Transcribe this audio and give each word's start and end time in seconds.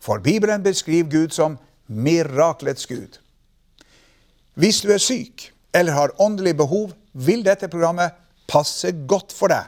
For 0.00 0.18
Bibelen 0.18 0.62
beskriver 0.62 1.10
Gud 1.10 1.34
som 1.34 1.58
miraklets 1.86 2.86
Gud. 2.86 3.18
Hvis 4.54 4.80
du 4.82 4.92
er 4.92 5.02
syk 5.02 5.50
eller 5.74 5.92
har 5.92 6.14
åndelig 6.22 6.56
behov, 6.56 6.92
vil 7.12 7.44
dette 7.46 7.68
programmet 7.68 8.14
passe 8.48 8.92
godt 9.06 9.34
for 9.34 9.52
deg. 9.52 9.66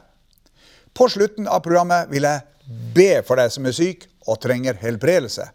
På 0.95 1.09
slutten 1.09 1.49
av 1.49 1.63
programmet 1.65 2.11
vil 2.11 2.27
jeg 2.27 2.47
be 2.95 3.23
for 3.27 3.41
deg 3.41 3.53
som 3.55 3.67
er 3.67 3.77
syk 3.77 4.07
og 4.27 4.41
trenger 4.43 4.79
helbredelse. 4.81 5.47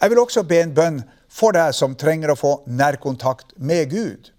Jeg 0.00 0.12
vil 0.12 0.20
også 0.20 0.44
be 0.46 0.60
en 0.62 0.74
bønn 0.74 1.02
for 1.32 1.56
deg 1.56 1.74
som 1.74 1.96
trenger 1.98 2.32
å 2.32 2.38
få 2.38 2.52
nærkontakt 2.66 3.54
med 3.56 3.90
Gud. 3.90 4.30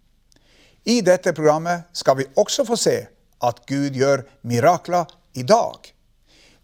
I 0.88 1.02
dette 1.04 1.34
programmet 1.36 1.88
skal 1.98 2.20
vi 2.20 2.30
også 2.40 2.66
få 2.68 2.78
se 2.80 2.98
at 3.44 3.64
Gud 3.70 3.98
gjør 3.98 4.24
mirakler 4.48 5.10
i 5.36 5.44
dag. 5.44 5.92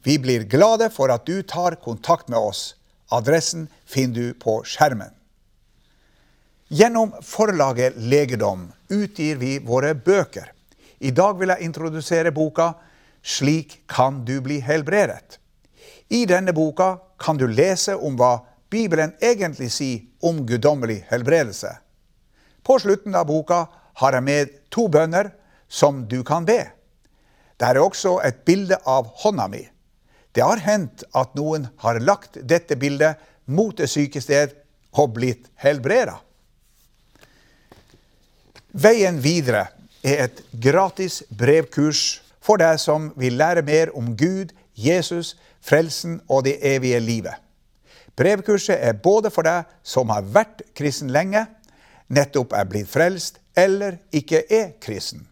Vi 0.04 0.18
blir 0.20 0.48
glade 0.50 0.90
for 0.92 1.12
at 1.14 1.26
du 1.28 1.42
tar 1.48 1.76
kontakt 1.84 2.30
med 2.32 2.40
oss. 2.40 2.74
Adressen 3.14 3.68
finner 3.86 4.14
du 4.14 4.34
på 4.34 4.62
skjermen. 4.66 5.12
Gjennom 6.74 7.14
forlaget 7.22 7.94
Legedom 7.98 8.72
utgir 8.90 9.38
vi 9.38 9.60
våre 9.60 9.94
bøker. 9.94 10.50
I 11.00 11.12
dag 11.12 11.38
vil 11.40 11.54
jeg 11.54 11.68
introdusere 11.68 12.32
boka 12.32 12.74
'Slik 13.22 13.84
kan 13.88 14.26
du 14.26 14.42
bli 14.42 14.60
helbredet'. 14.62 15.38
I 16.10 16.26
denne 16.26 16.54
boka 16.54 16.98
kan 17.20 17.38
du 17.38 17.48
lese 17.48 17.96
om 17.96 18.18
hva 18.18 18.40
Bibelen 18.70 19.14
egentlig 19.22 19.72
sier 19.72 20.02
om 20.22 20.46
guddommelig 20.46 21.06
helbredelse. 21.10 21.78
På 22.64 22.80
slutten 22.80 23.16
av 23.16 23.28
boka 23.28 23.66
har 23.94 24.14
jeg 24.14 24.24
med 24.24 24.50
to 24.72 24.88
bønner 24.88 25.32
som 25.68 26.08
du 26.08 26.24
kan 26.24 26.46
be. 26.46 26.72
Det 27.60 27.68
er 27.70 27.80
også 27.80 28.20
et 28.26 28.46
bilde 28.46 28.78
av 28.86 29.12
hånda 29.24 29.48
mi. 29.48 29.62
Det 30.34 30.42
har 30.42 30.62
hendt 30.66 31.06
at 31.14 31.36
noen 31.38 31.68
har 31.84 32.02
lagt 32.02 32.40
dette 32.42 32.78
bildet 32.80 33.22
mot 33.46 33.80
et 33.80 33.92
syke 33.92 34.22
sted 34.22 34.56
og 34.98 35.14
blitt 35.18 35.50
helbreda. 35.62 36.18
Veien 38.74 39.20
videre 39.22 39.68
er 40.02 40.26
et 40.26 40.42
gratis 40.58 41.22
brevkurs 41.30 42.24
for 42.44 42.60
deg 42.60 42.80
som 42.82 43.12
vil 43.20 43.38
lære 43.38 43.62
mer 43.66 43.94
om 43.98 44.16
Gud, 44.18 44.52
Jesus, 44.74 45.36
frelsen 45.62 46.20
og 46.28 46.44
det 46.48 46.58
evige 46.66 47.00
livet. 47.00 47.36
Brevkurset 48.18 48.78
er 48.78 48.98
både 48.98 49.32
for 49.34 49.46
deg 49.46 49.70
som 49.86 50.12
har 50.14 50.26
vært 50.26 50.62
kristen 50.78 51.10
lenge, 51.14 51.46
nettopp 52.14 52.54
er 52.54 52.68
blitt 52.70 52.90
frelst, 52.90 53.40
eller 53.58 53.98
ikke 54.14 54.44
er 54.50 54.74
kristen. 54.82 55.28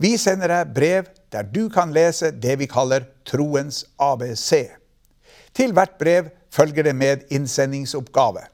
Vi 0.00 0.14
sender 0.16 0.48
deg 0.48 0.70
brev 0.72 1.08
der 1.30 1.44
du 1.44 1.66
kan 1.72 1.92
lese 1.92 2.30
det 2.32 2.54
vi 2.62 2.68
kaller 2.70 3.04
troens 3.28 3.82
ABC. 4.00 4.70
Til 5.52 5.74
hvert 5.76 5.98
brev 6.00 6.30
følger 6.50 6.88
det 6.88 6.94
med 6.96 7.26
innsendingsoppgave. 7.28 8.46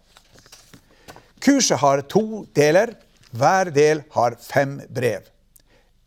Kurset 1.39 1.79
har 1.79 2.03
to 2.11 2.45
deler. 2.57 2.97
Hver 3.31 3.71
del 3.71 4.03
har 4.11 4.35
fem 4.41 4.81
brev. 4.91 5.23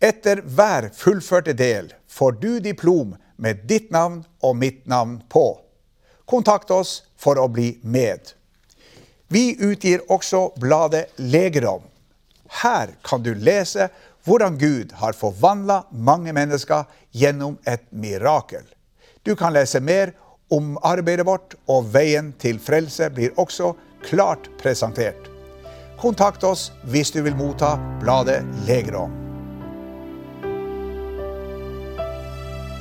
Etter 0.02 0.42
hver 0.44 0.90
fullførte 0.96 1.54
del 1.54 1.94
får 2.08 2.38
du 2.42 2.52
diplom 2.64 3.16
med 3.40 3.64
ditt 3.70 3.92
navn 3.96 4.24
og 4.44 4.58
mitt 4.60 4.86
navn 4.88 5.22
på. 5.30 5.46
Kontakt 6.28 6.72
oss 6.72 7.04
for 7.20 7.40
å 7.40 7.48
bli 7.48 7.78
med. 7.84 8.34
Vi 9.32 9.54
utgir 9.56 10.04
også 10.12 10.50
bladet 10.60 11.14
Legerom. 11.16 11.86
Her 12.64 12.96
kan 13.06 13.24
du 13.24 13.36
lese 13.36 13.90
hvordan 14.26 14.58
Gud 14.60 14.94
har 15.00 15.18
forvandla 15.18 15.84
mange 15.92 16.34
mennesker 16.36 16.88
gjennom 17.12 17.58
et 17.66 17.86
mirakel. 17.92 18.66
Du 19.24 19.36
kan 19.36 19.54
lese 19.54 19.80
mer 19.80 20.14
om 20.50 20.78
arbeidet 20.84 21.26
vårt, 21.28 21.56
og 21.70 21.92
veien 21.94 22.34
til 22.42 22.60
frelse 22.60 23.10
blir 23.14 23.36
også 23.38 23.74
klart 24.06 24.50
presentert. 24.62 25.30
Kontakt 26.00 26.44
oss 26.48 26.70
hvis 26.88 27.12
du 27.12 27.22
vil 27.26 27.38
motta 27.38 27.76
bladet 28.02 28.42
Legerom. 28.68 29.14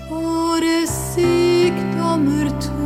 Våre 0.08 0.80
sykdommer 0.88 2.52
tok 2.62 2.77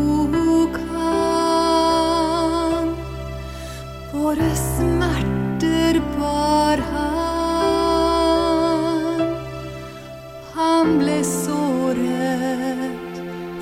Han 10.83 10.97
ble 10.99 11.21
såret 11.23 13.15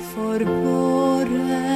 for 0.09 0.41
våre 0.41 1.69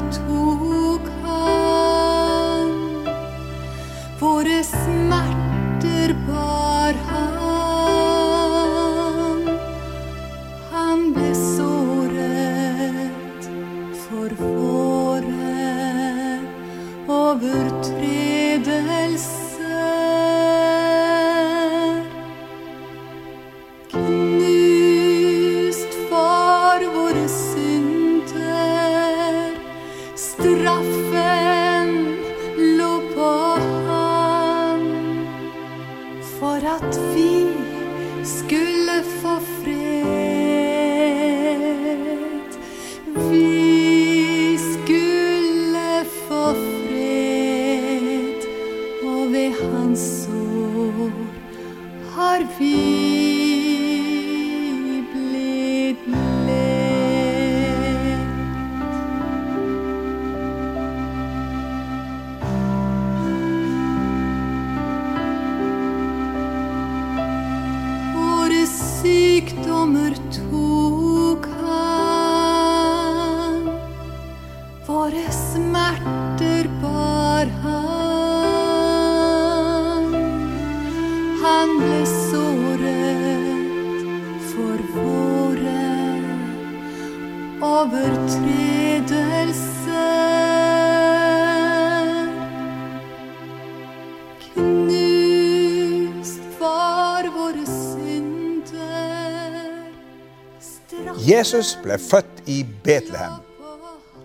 Jesus 101.38 101.75
ble 101.84 102.00
født 102.01 102.48
i 102.50 102.63
Betlehem. 102.66 103.36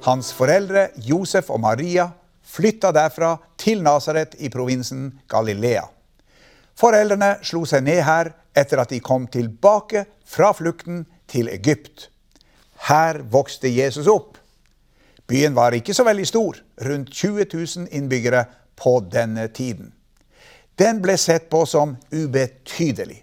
Hans 0.07 0.31
foreldre 0.33 0.87
Josef 1.05 1.51
og 1.53 1.59
Maria 1.61 2.07
flytta 2.55 2.89
derfra 2.95 3.35
til 3.61 3.83
Nasaret 3.85 4.33
i 4.41 4.49
provinsen 4.49 5.11
Galilea. 5.29 5.83
Foreldrene 6.79 7.35
slo 7.45 7.67
seg 7.69 7.85
ned 7.85 8.01
her 8.07 8.31
etter 8.57 8.81
at 8.81 8.95
de 8.95 9.03
kom 9.05 9.27
tilbake 9.29 10.07
fra 10.25 10.55
flukten 10.57 11.03
til 11.29 11.53
Egypt. 11.53 12.09
Her 12.89 13.21
vokste 13.35 13.69
Jesus 13.69 14.09
opp. 14.09 14.39
Byen 15.29 15.59
var 15.59 15.77
ikke 15.77 15.93
så 15.93 16.07
veldig 16.09 16.27
stor, 16.31 16.63
rundt 16.81 17.13
20 17.13 17.51
000 17.53 17.91
innbyggere 17.93 18.47
på 18.79 18.95
denne 19.13 19.51
tiden. 19.53 19.93
Den 20.81 21.05
ble 21.05 21.19
sett 21.21 21.51
på 21.53 21.67
som 21.69 21.99
ubetydelig. 22.09 23.21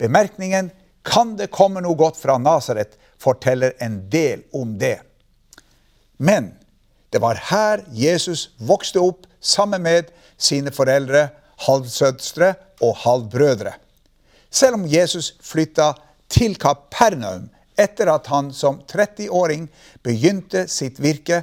Bemerkningen 0.00 0.72
'Kan 1.04 1.36
det 1.36 1.50
komme 1.50 1.80
noe 1.82 1.98
godt 1.98 2.16
fra 2.16 2.38
Nasaret?' 2.38 3.01
Forteller 3.22 3.76
en 3.78 4.02
del 4.10 4.42
om 4.52 4.74
det. 4.78 4.98
Men 6.18 6.52
det 7.12 7.20
var 7.22 7.38
her 7.50 7.84
Jesus 7.92 8.50
vokste 8.58 9.00
opp 9.02 9.26
sammen 9.40 9.82
med 9.84 10.10
sine 10.40 10.72
foreldre, 10.74 11.28
halvsøstre 11.66 12.54
og 12.82 12.96
halvbrødre. 13.04 13.74
Selv 14.50 14.80
om 14.80 14.86
Jesus 14.88 15.34
flytta 15.40 15.92
til 16.32 16.56
Kapernaum 16.60 17.48
etter 17.78 18.10
at 18.12 18.28
han 18.32 18.50
som 18.52 18.80
30-åring 18.88 19.68
begynte 20.04 20.66
sitt 20.68 21.00
virke, 21.00 21.42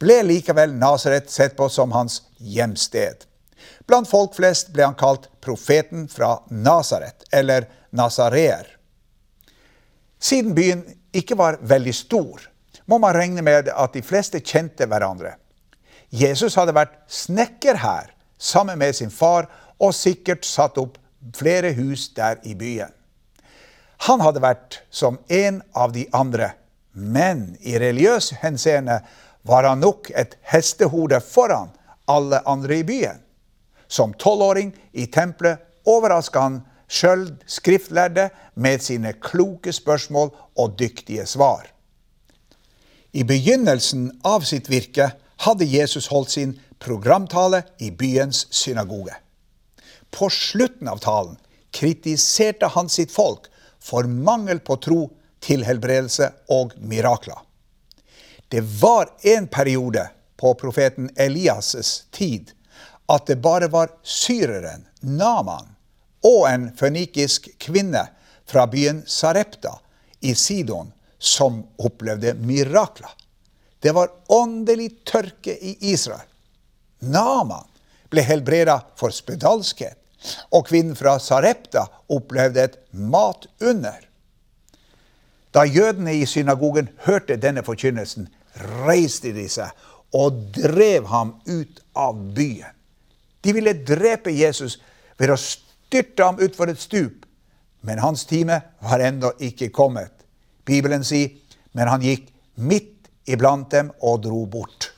ble 0.00 0.20
likevel 0.24 0.74
Nasaret 0.76 1.30
sett 1.32 1.56
på 1.56 1.68
som 1.72 1.92
hans 1.96 2.22
hjemsted. 2.36 3.24
Blant 3.86 4.08
folk 4.10 4.34
flest 4.36 4.72
ble 4.74 4.84
han 4.84 4.98
kalt 4.98 5.28
profeten 5.44 6.06
fra 6.10 6.38
Nasaret, 6.50 7.24
eller 7.32 7.68
nasareer. 7.96 8.66
Siden 10.20 10.54
byen 10.54 10.82
ikke 11.16 11.38
var 11.38 11.58
veldig 11.60 11.94
stor, 11.94 12.44
må 12.86 12.98
man 13.02 13.16
regne 13.16 13.42
med 13.42 13.70
at 13.72 13.94
de 13.96 14.02
fleste 14.04 14.40
kjente 14.44 14.86
hverandre. 14.86 15.34
Jesus 16.10 16.54
hadde 16.54 16.74
vært 16.76 16.94
snekker 17.10 17.80
her 17.82 18.12
sammen 18.38 18.78
med 18.78 18.94
sin 18.94 19.10
far 19.10 19.48
og 19.82 19.94
sikkert 19.96 20.46
satt 20.46 20.78
opp 20.78 21.00
flere 21.36 21.72
hus 21.76 22.08
der 22.14 22.38
i 22.46 22.54
byen. 22.54 22.92
Han 24.06 24.20
hadde 24.20 24.44
vært 24.44 24.82
som 24.90 25.18
en 25.32 25.62
av 25.74 25.94
de 25.96 26.04
andre, 26.14 26.52
men 26.92 27.56
i 27.60 27.78
religiøs 27.80 28.34
henseende 28.42 29.00
var 29.46 29.66
han 29.68 29.80
nok 29.80 30.10
et 30.14 30.36
hestehode 30.52 31.20
foran 31.24 31.72
alle 32.10 32.42
andre 32.46 32.80
i 32.82 32.86
byen. 32.86 33.22
Som 33.88 34.14
tolvåring 34.18 34.72
i 34.92 35.06
tempelet 35.06 35.62
overraska 35.86 36.40
han 36.40 36.60
sjøl 36.88 37.28
skriftlærde 37.46 38.28
med 38.54 38.82
sine 38.82 39.12
kloke 39.12 39.72
spørsmål 39.72 40.30
og 40.56 40.78
dyktige 40.78 41.26
svar. 41.26 41.66
I 43.12 43.24
begynnelsen 43.24 44.10
av 44.24 44.44
sitt 44.44 44.70
virke 44.70 45.10
hadde 45.46 45.68
Jesus 45.68 46.08
holdt 46.12 46.34
sin 46.34 46.56
programtale 46.78 47.62
i 47.80 47.90
byens 47.90 48.46
synagoge. 48.50 49.14
På 50.10 50.28
slutten 50.30 50.88
av 50.88 51.00
talen 51.04 51.36
kritiserte 51.74 52.68
han 52.72 52.88
sitt 52.92 53.12
folk 53.12 53.48
for 53.82 54.08
mangel 54.08 54.60
på 54.60 54.76
tro 54.82 55.00
til 55.44 55.64
helbredelse 55.66 56.30
og 56.52 56.74
mirakler. 56.80 57.38
Det 58.48 58.62
var 58.80 59.10
en 59.26 59.48
periode 59.48 60.06
på 60.36 60.52
profeten 60.54 61.10
Elias' 61.16 62.04
tid 62.12 62.52
at 63.08 63.26
det 63.26 63.40
bare 63.42 63.68
var 63.70 63.92
syreren 64.02 64.86
Naman 65.00 65.75
og 66.26 66.46
en 66.50 66.70
fønikisk 66.76 67.52
kvinne 67.62 68.02
fra 68.46 68.66
byen 68.70 69.02
Sarepta 69.06 69.76
i 70.20 70.34
Sidon 70.34 70.92
som 71.18 71.62
opplevde 71.78 72.34
mirakler. 72.34 73.12
Det 73.80 73.92
var 73.94 74.10
åndelig 74.28 75.04
tørke 75.04 75.54
i 75.54 75.76
Israel. 75.92 76.26
Naman 76.98 77.64
ble 78.10 78.24
helbreda 78.26 78.80
for 78.98 79.14
spedalskhet, 79.14 79.98
og 80.50 80.66
kvinnen 80.66 80.96
fra 80.98 81.18
Sarepta 81.22 81.84
opplevde 82.10 82.64
et 82.64 82.78
matunder. 82.90 84.00
Da 85.54 85.64
jødene 85.64 86.16
i 86.16 86.26
synagogen 86.26 86.88
hørte 87.06 87.36
denne 87.40 87.62
forkynnelsen, 87.64 88.28
reiste 88.86 89.32
de 89.36 89.46
seg 89.52 89.70
og 90.16 90.40
drev 90.56 91.06
ham 91.10 91.36
ut 91.46 91.80
av 91.96 92.18
byen. 92.36 92.72
De 93.44 93.52
ville 93.54 93.76
drepe 93.86 94.32
Jesus 94.34 94.78
ved 95.20 95.32
å 95.32 95.38
styrte 95.86 96.24
ham 96.24 96.40
utfor 96.42 96.70
et 96.70 96.80
stup, 96.80 97.24
men 97.80 98.02
hans 98.02 98.24
time 98.26 98.60
var 98.82 99.02
ennå 99.02 99.32
ikke 99.38 99.70
kommet. 99.70 100.12
Bibelen 100.66 101.04
sier, 101.06 101.30
men 101.72 101.88
han 101.88 102.02
gikk 102.02 102.32
midt 102.56 103.10
iblant 103.30 103.70
dem 103.70 103.92
og 104.00 104.24
dro 104.26 104.44
bort. 104.50 104.90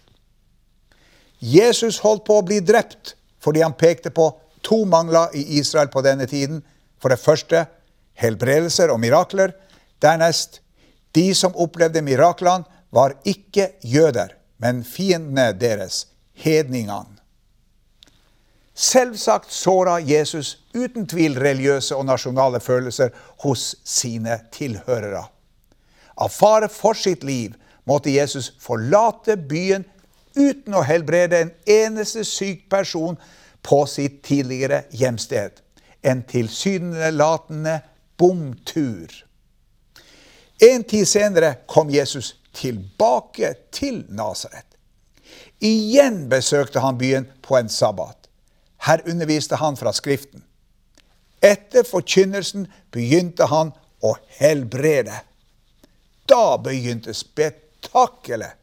Jesus 1.39 2.01
holdt 2.03 2.25
på 2.27 2.39
å 2.41 2.47
bli 2.47 2.61
drept 2.65 3.15
fordi 3.45 3.63
han 3.63 3.77
pekte 3.79 4.11
på 4.11 4.31
to 4.67 4.83
mangler 4.89 5.35
i 5.39 5.45
Israel 5.61 5.91
på 5.93 6.03
denne 6.03 6.27
tiden. 6.27 6.63
For 6.99 7.13
det 7.13 7.23
første 7.23 7.67
helbredelser 8.19 8.91
og 8.91 8.99
mirakler. 8.99 9.53
Dernest 10.03 10.59
de 11.15 11.35
som 11.35 11.57
opplevde 11.57 12.03
miraklene, 12.05 12.67
var 12.91 13.19
ikke 13.29 13.75
jøder, 13.85 14.33
men 14.57 14.81
fiendene 14.85 15.51
deres, 15.53 16.07
hedningene. 16.41 17.18
Selvsagt 18.79 19.51
såra 19.53 19.97
Jesus 19.99 20.59
uten 20.75 21.07
tvil 21.11 21.35
religiøse 21.41 21.97
og 21.99 22.07
nasjonale 22.07 22.61
følelser 22.63 23.11
hos 23.43 23.73
sine 23.85 24.39
tilhørere. 24.55 25.25
Av 26.19 26.31
fare 26.31 26.69
for 26.71 26.95
sitt 26.95 27.25
liv 27.27 27.57
måtte 27.91 28.15
Jesus 28.15 28.53
forlate 28.63 29.35
byen 29.51 29.83
uten 30.39 30.77
å 30.79 30.85
helbrede 30.87 31.41
en 31.43 31.51
eneste 31.67 32.23
syk 32.27 32.69
person 32.71 33.19
på 33.67 33.81
sitt 33.91 34.21
tidligere 34.23 34.85
hjemsted. 34.95 35.59
En 36.03 36.23
tilsynelatende 36.23 37.81
bomtur. 38.19 39.11
En 40.63 40.85
tid 40.85 41.09
senere 41.09 41.55
kom 41.67 41.91
Jesus 41.91 42.37
tilbake 42.55 43.55
til 43.75 44.05
Nasaret. 44.09 44.67
Igjen 45.59 46.29
besøkte 46.31 46.83
han 46.83 46.99
byen 46.99 47.27
på 47.43 47.59
en 47.59 47.69
sabbat. 47.69 48.18
Her 48.89 49.03
underviste 49.07 49.57
han 49.61 49.77
fra 49.77 49.93
Skriften. 49.93 50.43
Etter 51.45 51.85
forkynnelsen 51.85 52.67
begynte 52.91 53.47
han 53.47 53.75
å 54.01 54.15
helbrede. 54.41 55.21
Da 56.29 56.57
begynte 56.65 57.13
spetakkelet. 57.15 58.57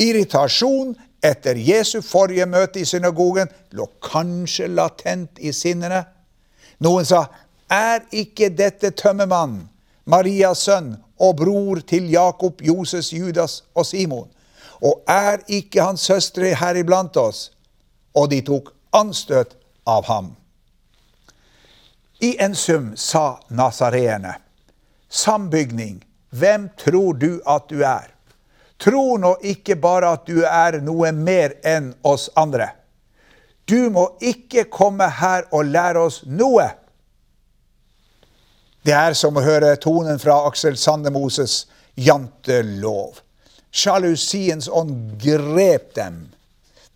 Irritasjon 0.00 0.94
etter 1.24 1.58
Jesu 1.60 2.00
forrige 2.04 2.46
møte 2.48 2.80
i 2.80 2.88
synagogen 2.88 3.50
lå 3.76 3.86
kanskje 4.04 4.70
latent 4.72 5.40
i 5.40 5.52
sinnene. 5.52 6.04
Noen 6.80 7.04
sa, 7.04 7.26
'Er 7.70 8.06
ikke 8.12 8.48
dette 8.48 8.90
tømmermannen, 8.90 9.68
Marias 10.04 10.58
sønn 10.58 10.96
og 11.18 11.36
bror 11.36 11.80
til 11.80 12.10
Jakob, 12.10 12.62
Joses, 12.62 13.12
Judas 13.12 13.64
og 13.74 13.86
Simon?' 13.86 14.30
'Og 14.82 15.02
er 15.08 15.38
ikke 15.48 15.82
hans 15.82 16.00
søstre 16.00 16.54
her 16.54 16.74
iblant 16.74 17.16
oss?' 17.16 17.50
Og 18.14 18.30
de 18.30 18.40
tok 18.40 18.75
anstøt 18.96 19.54
av 19.84 20.08
ham. 20.08 20.32
I 22.20 22.36
en 22.40 22.54
sum 22.56 22.94
sa 22.96 23.38
nasareerne, 23.48 24.34
sambygning, 25.08 26.00
hvem 26.30 26.68
tror 26.80 27.14
du 27.20 27.42
at 27.46 27.68
du 27.68 27.82
er? 27.84 28.08
Tro 28.80 29.16
nå 29.20 29.36
ikke 29.44 29.76
bare 29.80 30.14
at 30.16 30.26
du 30.28 30.42
er 30.44 30.80
noe 30.84 31.12
mer 31.12 31.54
enn 31.64 31.92
oss 32.04 32.28
andre. 32.36 32.70
Du 33.66 33.88
må 33.90 34.08
ikke 34.20 34.66
komme 34.70 35.08
her 35.20 35.46
og 35.52 35.70
lære 35.72 36.02
oss 36.08 36.20
noe. 36.28 36.68
Det 38.86 38.94
er 38.94 39.16
som 39.18 39.36
å 39.36 39.42
høre 39.42 39.74
tonen 39.82 40.20
fra 40.22 40.38
Aksel 40.46 40.76
Sandemoses 40.78 41.64
jantelov. 41.98 43.22
Sjalusiens 43.74 44.68
ånd 44.68 45.16
grep 45.20 45.94
dem. 45.96 46.20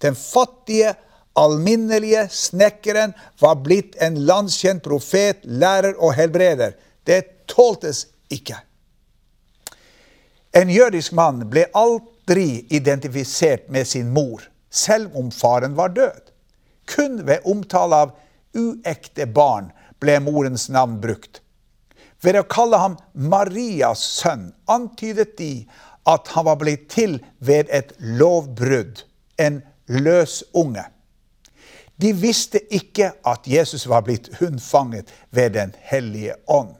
Den 0.00 0.14
fattige, 0.14 0.94
alminnelige 1.38 2.28
snekkeren 2.28 3.12
var 3.40 3.60
blitt 3.64 3.96
en 4.02 4.18
landskjent 4.26 4.82
profet, 4.82 5.44
lærer 5.44 5.94
og 5.98 6.14
helbreder. 6.18 6.74
Det 7.06 7.46
tåltes 7.50 8.06
ikke. 8.30 8.58
En 10.52 10.70
jødisk 10.70 11.12
mann 11.14 11.44
ble 11.50 11.68
aldri 11.74 12.66
identifisert 12.70 13.68
med 13.70 13.86
sin 13.86 14.10
mor, 14.10 14.42
selv 14.70 15.14
om 15.16 15.30
faren 15.30 15.76
var 15.78 15.94
død. 15.94 16.32
Kun 16.90 17.22
ved 17.26 17.46
omtale 17.46 18.02
av 18.06 18.16
uekte 18.56 19.26
barn 19.30 19.70
ble 20.02 20.18
morens 20.24 20.68
navn 20.72 20.98
brukt. 21.02 21.42
Ved 22.20 22.36
å 22.36 22.48
kalle 22.50 22.80
ham 22.82 22.96
Marias 23.14 24.02
sønn 24.18 24.50
antydet 24.68 25.36
de 25.38 25.52
at 26.10 26.28
han 26.34 26.48
var 26.48 26.58
blitt 26.60 26.88
til 26.92 27.18
ved 27.38 27.70
et 27.70 27.92
lovbrudd, 27.98 29.04
en 29.38 29.60
løs 29.86 30.42
unge. 30.56 30.84
De 32.00 32.12
visste 32.16 32.62
ikke 32.72 33.10
at 33.26 33.46
Jesus 33.48 33.86
var 33.88 34.04
blitt 34.06 34.30
unnfanget 34.40 35.10
ved 35.30 35.50
Den 35.56 35.74
hellige 35.90 36.34
ånd. 36.48 36.74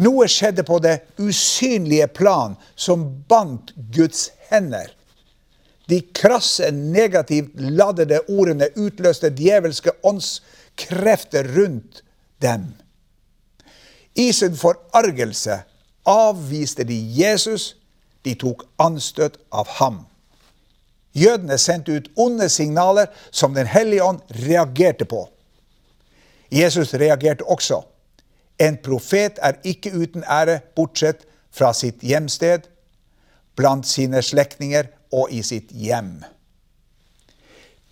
Noe 0.00 0.26
skjedde 0.30 0.64
på 0.64 0.78
det 0.80 1.02
usynlige 1.20 2.06
plan 2.16 2.56
som 2.74 3.04
bandt 3.28 3.74
Guds 3.92 4.30
hender. 4.48 4.88
De 5.90 6.00
krasse, 6.14 6.70
negativt 6.70 7.58
ladede 7.60 8.22
ordene 8.30 8.70
utløste 8.80 9.28
djevelske 9.36 9.92
åndskrefter 10.08 11.50
rundt 11.56 12.00
dem. 12.40 12.70
I 14.16 14.32
sin 14.32 14.56
forargelse 14.56 15.58
avviste 16.08 16.86
de 16.88 16.96
Jesus, 17.18 17.74
de 18.24 18.34
tok 18.38 18.64
anstøt 18.80 19.36
av 19.52 19.68
ham. 19.78 20.02
Jødene 21.14 21.58
sendte 21.58 21.92
ut 21.92 22.08
onde 22.16 22.48
signaler 22.48 23.06
som 23.30 23.54
Den 23.54 23.66
hellige 23.66 24.04
ånd 24.04 24.20
reagerte 24.30 25.04
på. 25.04 25.28
Jesus 26.52 26.94
reagerte 26.94 27.44
også. 27.44 27.82
En 28.58 28.76
profet 28.84 29.38
er 29.42 29.52
ikke 29.64 29.92
uten 29.92 30.24
ære 30.24 30.60
bortsett 30.76 31.26
fra 31.50 31.72
sitt 31.72 32.00
hjemsted, 32.00 32.68
blant 33.56 33.86
sine 33.86 34.22
slektninger 34.22 34.88
og 35.12 35.32
i 35.32 35.42
sitt 35.42 35.72
hjem. 35.72 36.22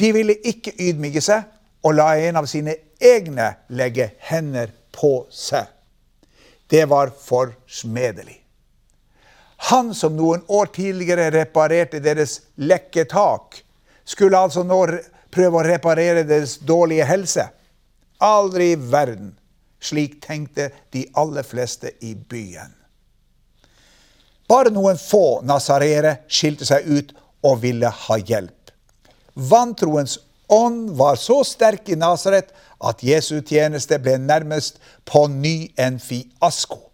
De 0.00 0.12
ville 0.12 0.36
ikke 0.44 0.72
ydmyke 0.80 1.20
seg 1.20 1.44
og 1.84 1.96
la 1.96 2.14
en 2.16 2.40
av 2.40 2.48
sine 2.48 2.76
egne 3.00 3.52
legge 3.68 4.10
hender 4.30 4.72
på 4.92 5.26
seg. 5.32 5.68
Det 6.70 6.86
var 6.88 7.12
forsmedelig. 7.16 8.39
Han 9.69 9.95
som 9.95 10.17
noen 10.17 10.43
år 10.49 10.71
tidligere 10.73 11.29
reparerte 11.35 12.00
deres 12.00 12.38
lekke 12.57 13.05
tak, 13.11 13.61
skulle 14.05 14.38
altså 14.38 14.64
nå 14.64 14.81
prøve 15.31 15.61
å 15.61 15.67
reparere 15.67 16.25
deres 16.26 16.57
dårlige 16.64 17.05
helse. 17.07 17.45
Aldri 18.25 18.73
i 18.73 18.81
verden. 18.81 19.35
Slik 19.81 20.19
tenkte 20.25 20.71
de 20.93 21.07
aller 21.17 21.45
fleste 21.47 21.93
i 22.05 22.14
byen. 22.14 22.73
Bare 24.50 24.73
noen 24.75 24.99
få 24.99 25.40
nasareere 25.47 26.19
skilte 26.29 26.67
seg 26.69 26.88
ut 26.88 27.14
og 27.47 27.61
ville 27.62 27.88
ha 27.88 28.19
hjelp. 28.19 28.73
Vantroens 29.35 30.19
ånd 30.50 30.90
var 30.99 31.17
så 31.17 31.40
sterk 31.47 31.88
i 31.88 31.97
Nasaret 31.97 32.50
at 32.83 33.05
Jesu 33.07 33.38
tjeneste 33.47 34.00
ble 34.02 34.19
nærmest 34.19 34.81
på 35.07 35.29
ny 35.31 35.71
en 35.79 36.00
fiasko. 36.02 36.89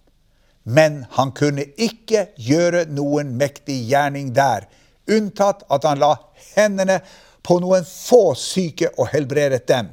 Men 0.68 1.04
han 1.14 1.30
kunne 1.32 1.62
ikke 1.78 2.24
gjøre 2.42 2.88
noen 2.90 3.36
mektig 3.38 3.76
gjerning 3.86 4.32
der, 4.34 4.66
unntatt 5.06 5.62
at 5.70 5.86
han 5.86 6.00
la 6.02 6.16
hendene 6.56 6.98
på 7.46 7.60
noen 7.62 7.86
få 7.86 8.34
syke 8.34 8.90
og 8.98 9.12
helbredet 9.12 9.62
dem. 9.70 9.92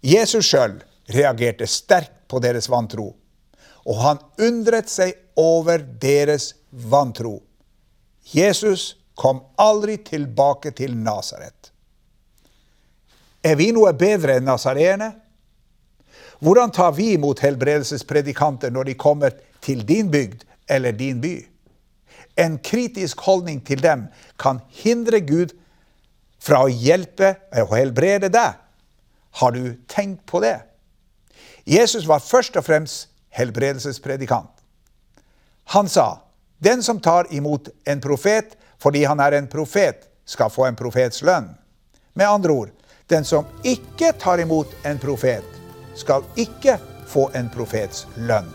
Jesus 0.00 0.48
sjøl 0.48 0.78
reagerte 1.12 1.68
sterkt 1.68 2.14
på 2.32 2.40
deres 2.40 2.70
vantro, 2.72 3.10
og 3.84 4.00
han 4.00 4.22
undret 4.40 4.88
seg 4.88 5.12
over 5.36 5.84
deres 6.00 6.54
vantro. 6.70 7.42
Jesus 8.32 8.94
kom 9.18 9.42
aldri 9.60 9.98
tilbake 10.04 10.72
til 10.76 10.96
Nasaret. 10.96 11.72
Er 13.44 13.56
vi 13.60 13.68
noe 13.76 13.92
bedre 13.96 14.38
enn 14.38 14.48
nasareerne? 14.48 15.12
Hvordan 16.38 16.70
tar 16.70 16.92
vi 16.92 17.12
imot 17.12 17.40
helbredelsespredikanter 17.42 18.70
når 18.70 18.84
de 18.84 18.94
kommer 18.94 19.34
til 19.64 19.82
din 19.86 20.10
bygd 20.10 20.44
eller 20.70 20.92
din 20.92 21.20
by? 21.20 21.34
En 22.38 22.58
kritisk 22.58 23.20
holdning 23.26 23.64
til 23.66 23.82
dem 23.82 24.06
kan 24.38 24.60
hindre 24.70 25.20
Gud 25.20 25.56
fra 26.38 26.62
å 26.62 26.70
hjelpe 26.70 27.34
og 27.64 27.74
helbrede 27.74 28.30
deg. 28.30 28.54
Har 29.40 29.54
du 29.54 29.74
tenkt 29.90 30.22
på 30.26 30.40
det? 30.40 30.60
Jesus 31.66 32.06
var 32.08 32.22
først 32.22 32.56
og 32.56 32.64
fremst 32.64 33.10
helbredelsespredikant. 33.34 34.54
Han 35.74 35.88
sa, 35.88 36.22
'Den 36.58 36.82
som 36.82 37.00
tar 37.00 37.26
imot 37.30 37.68
en 37.86 38.00
profet 38.00 38.56
fordi 38.78 39.04
han 39.04 39.20
er 39.20 39.32
en 39.32 39.46
profet, 39.46 40.08
skal 40.24 40.50
få 40.50 40.64
en 40.66 40.76
profets 40.76 41.22
lønn.' 41.22 41.54
Med 42.14 42.26
andre 42.26 42.50
ord, 42.50 42.70
den 43.06 43.24
som 43.24 43.44
ikke 43.64 44.12
tar 44.12 44.38
imot 44.38 44.66
en 44.84 44.98
profet, 44.98 45.57
skal 45.98 46.24
ikke 46.38 46.78
få 47.08 47.28
en 47.34 47.50
profets 47.52 48.06
lønn. 48.16 48.48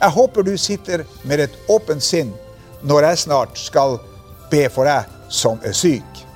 Jeg 0.00 0.12
håper 0.12 0.44
du 0.44 0.56
sitter 0.60 1.04
med 1.24 1.40
et 1.46 1.56
åpent 1.72 2.04
sinn 2.04 2.34
når 2.86 3.10
jeg 3.10 3.24
snart 3.24 3.58
skal 3.58 3.98
be 4.50 4.66
for 4.72 4.88
deg 4.88 5.08
som 5.32 5.60
er 5.64 5.74
syk. 5.76 6.26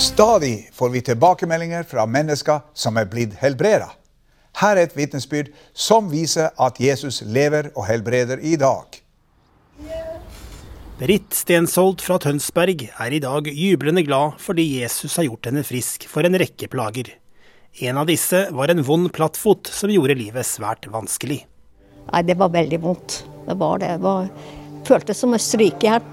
Stadig 0.00 0.70
får 0.72 0.88
vi 0.88 1.00
tilbakemeldinger 1.04 1.84
fra 1.88 2.06
mennesker 2.08 2.64
som 2.74 2.96
er 2.96 3.08
blitt 3.08 3.36
helbreda. 3.40 3.90
Her 4.60 4.76
er 4.76 4.88
et 4.88 4.96
vitnesbyrd 4.96 5.52
som 5.76 6.08
viser 6.10 6.50
at 6.60 6.80
Jesus 6.80 7.20
lever 7.22 7.70
og 7.76 7.86
helbreder 7.86 8.40
i 8.42 8.56
dag. 8.60 8.96
Britt 11.00 11.32
Stensholt 11.32 12.02
fra 12.04 12.18
Tønsberg 12.20 12.82
er 12.84 13.14
i 13.16 13.18
dag 13.24 13.46
jublende 13.56 14.02
glad 14.04 14.34
fordi 14.44 14.66
Jesus 14.82 15.14
har 15.16 15.24
gjort 15.24 15.46
henne 15.48 15.62
frisk 15.64 16.02
for 16.04 16.28
en 16.28 16.36
rekke 16.36 16.66
plager. 16.68 17.06
En 17.80 17.96
av 17.96 18.10
disse 18.10 18.42
var 18.52 18.68
en 18.68 18.82
vond 18.84 19.08
plattfot 19.08 19.70
som 19.72 19.88
gjorde 19.88 20.18
livet 20.18 20.44
svært 20.44 20.84
vanskelig. 20.92 21.38
Nei, 22.10 22.20
det 22.28 22.36
var 22.36 22.52
veldig 22.52 22.80
vondt. 22.82 23.16
Det 23.46 23.56
var 23.62 23.80
det. 23.80 23.94
Det 23.94 24.04
var, 24.04 24.28
føltes 24.90 25.22
som 25.24 25.38
stryke 25.40 25.94
her. 25.94 26.04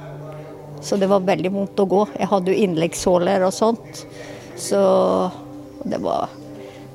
Så 0.79 0.96
det 0.96 1.12
var 1.12 1.27
veldig 1.27 1.51
vondt 1.58 1.84
å 1.84 1.88
gå. 1.91 2.06
Jeg 2.22 2.32
hadde 2.32 2.56
jo 2.56 2.63
innleggssåler 2.70 3.44
og 3.44 3.51
sånt. 3.58 4.06
Så 4.56 4.79
det 5.84 6.00
var 6.00 6.32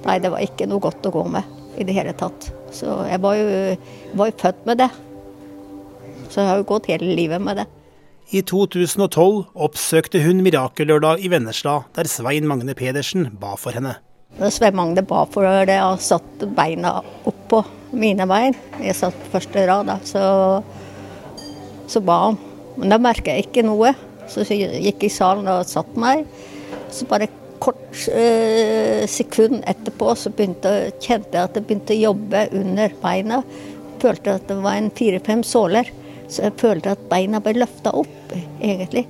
Nei, 0.06 0.16
det 0.18 0.32
var 0.32 0.40
ikke 0.40 0.64
noe 0.66 0.80
godt 0.82 1.04
å 1.06 1.12
gå 1.14 1.26
med 1.36 1.76
i 1.76 1.84
det 1.84 1.98
hele 2.00 2.16
tatt. 2.16 2.48
Så 2.72 3.02
jeg 3.06 3.20
var 3.20 3.36
jo, 3.36 3.52
var 4.16 4.32
jo 4.32 4.38
født 4.46 4.66
med 4.72 4.80
det. 4.80 4.90
Så 6.32 6.40
jeg 6.40 6.48
har 6.54 6.64
jo 6.64 6.68
gått 6.72 6.88
hele 6.88 7.20
livet 7.20 7.44
med 7.44 7.60
det. 7.60 7.68
I 8.32 8.40
2012 8.48 9.50
oppsøkte 9.60 10.22
hun 10.24 10.38
Mirakellørdag 10.40 11.20
i 11.20 11.28
Vennesla, 11.28 11.82
der 11.92 12.08
Svein 12.08 12.46
Magne 12.48 12.72
Pedersen 12.72 13.26
ba 13.36 13.50
for 13.60 13.76
henne. 13.76 13.98
Svein 14.48 14.78
Magne 14.78 15.04
ba 15.04 15.26
for 15.28 15.44
det, 15.68 15.76
og 15.84 16.00
satt 16.00 16.46
beina 16.56 16.94
oppå 17.28 17.60
mine 17.92 18.24
bein. 18.30 18.56
Jeg 18.80 18.96
satt 18.96 19.20
på 19.20 19.34
første 19.34 19.66
rad, 19.68 19.90
da, 19.90 19.98
så, 20.08 20.24
så 21.92 22.00
ba 22.00 22.18
han. 22.30 22.40
Men 22.78 22.94
da 22.94 23.02
merka 23.04 23.36
jeg 23.36 23.50
ikke 23.50 23.66
noe. 23.68 23.92
Så 24.32 24.48
jeg 24.48 24.80
gikk 24.80 25.04
i 25.04 25.12
salen 25.12 25.52
og 25.52 25.68
satte 25.68 26.00
meg. 26.00 26.24
Så 26.88 27.04
bare 27.10 27.28
kort 27.60 28.06
eh, 28.16 29.04
sekund 29.12 29.60
etterpå 29.68 30.14
så 30.16 30.32
begynte, 30.32 30.94
kjente 31.04 31.36
jeg 31.36 31.50
at 31.50 31.58
det 31.58 31.66
begynte 31.68 31.92
å 31.92 32.04
jobbe 32.08 32.46
under 32.62 32.96
beina. 33.04 33.44
Følte 34.00 34.40
at 34.40 34.48
det 34.48 34.62
var 34.64 34.80
en 34.80 34.94
fire-fem 34.96 35.44
såler. 35.44 35.92
Så 36.32 36.46
jeg 36.46 36.54
følte 36.56 36.94
at 36.94 37.02
beina 37.10 37.42
ble 37.44 37.58
løfta 37.60 37.92
opp, 37.92 38.32
egentlig. 38.32 39.04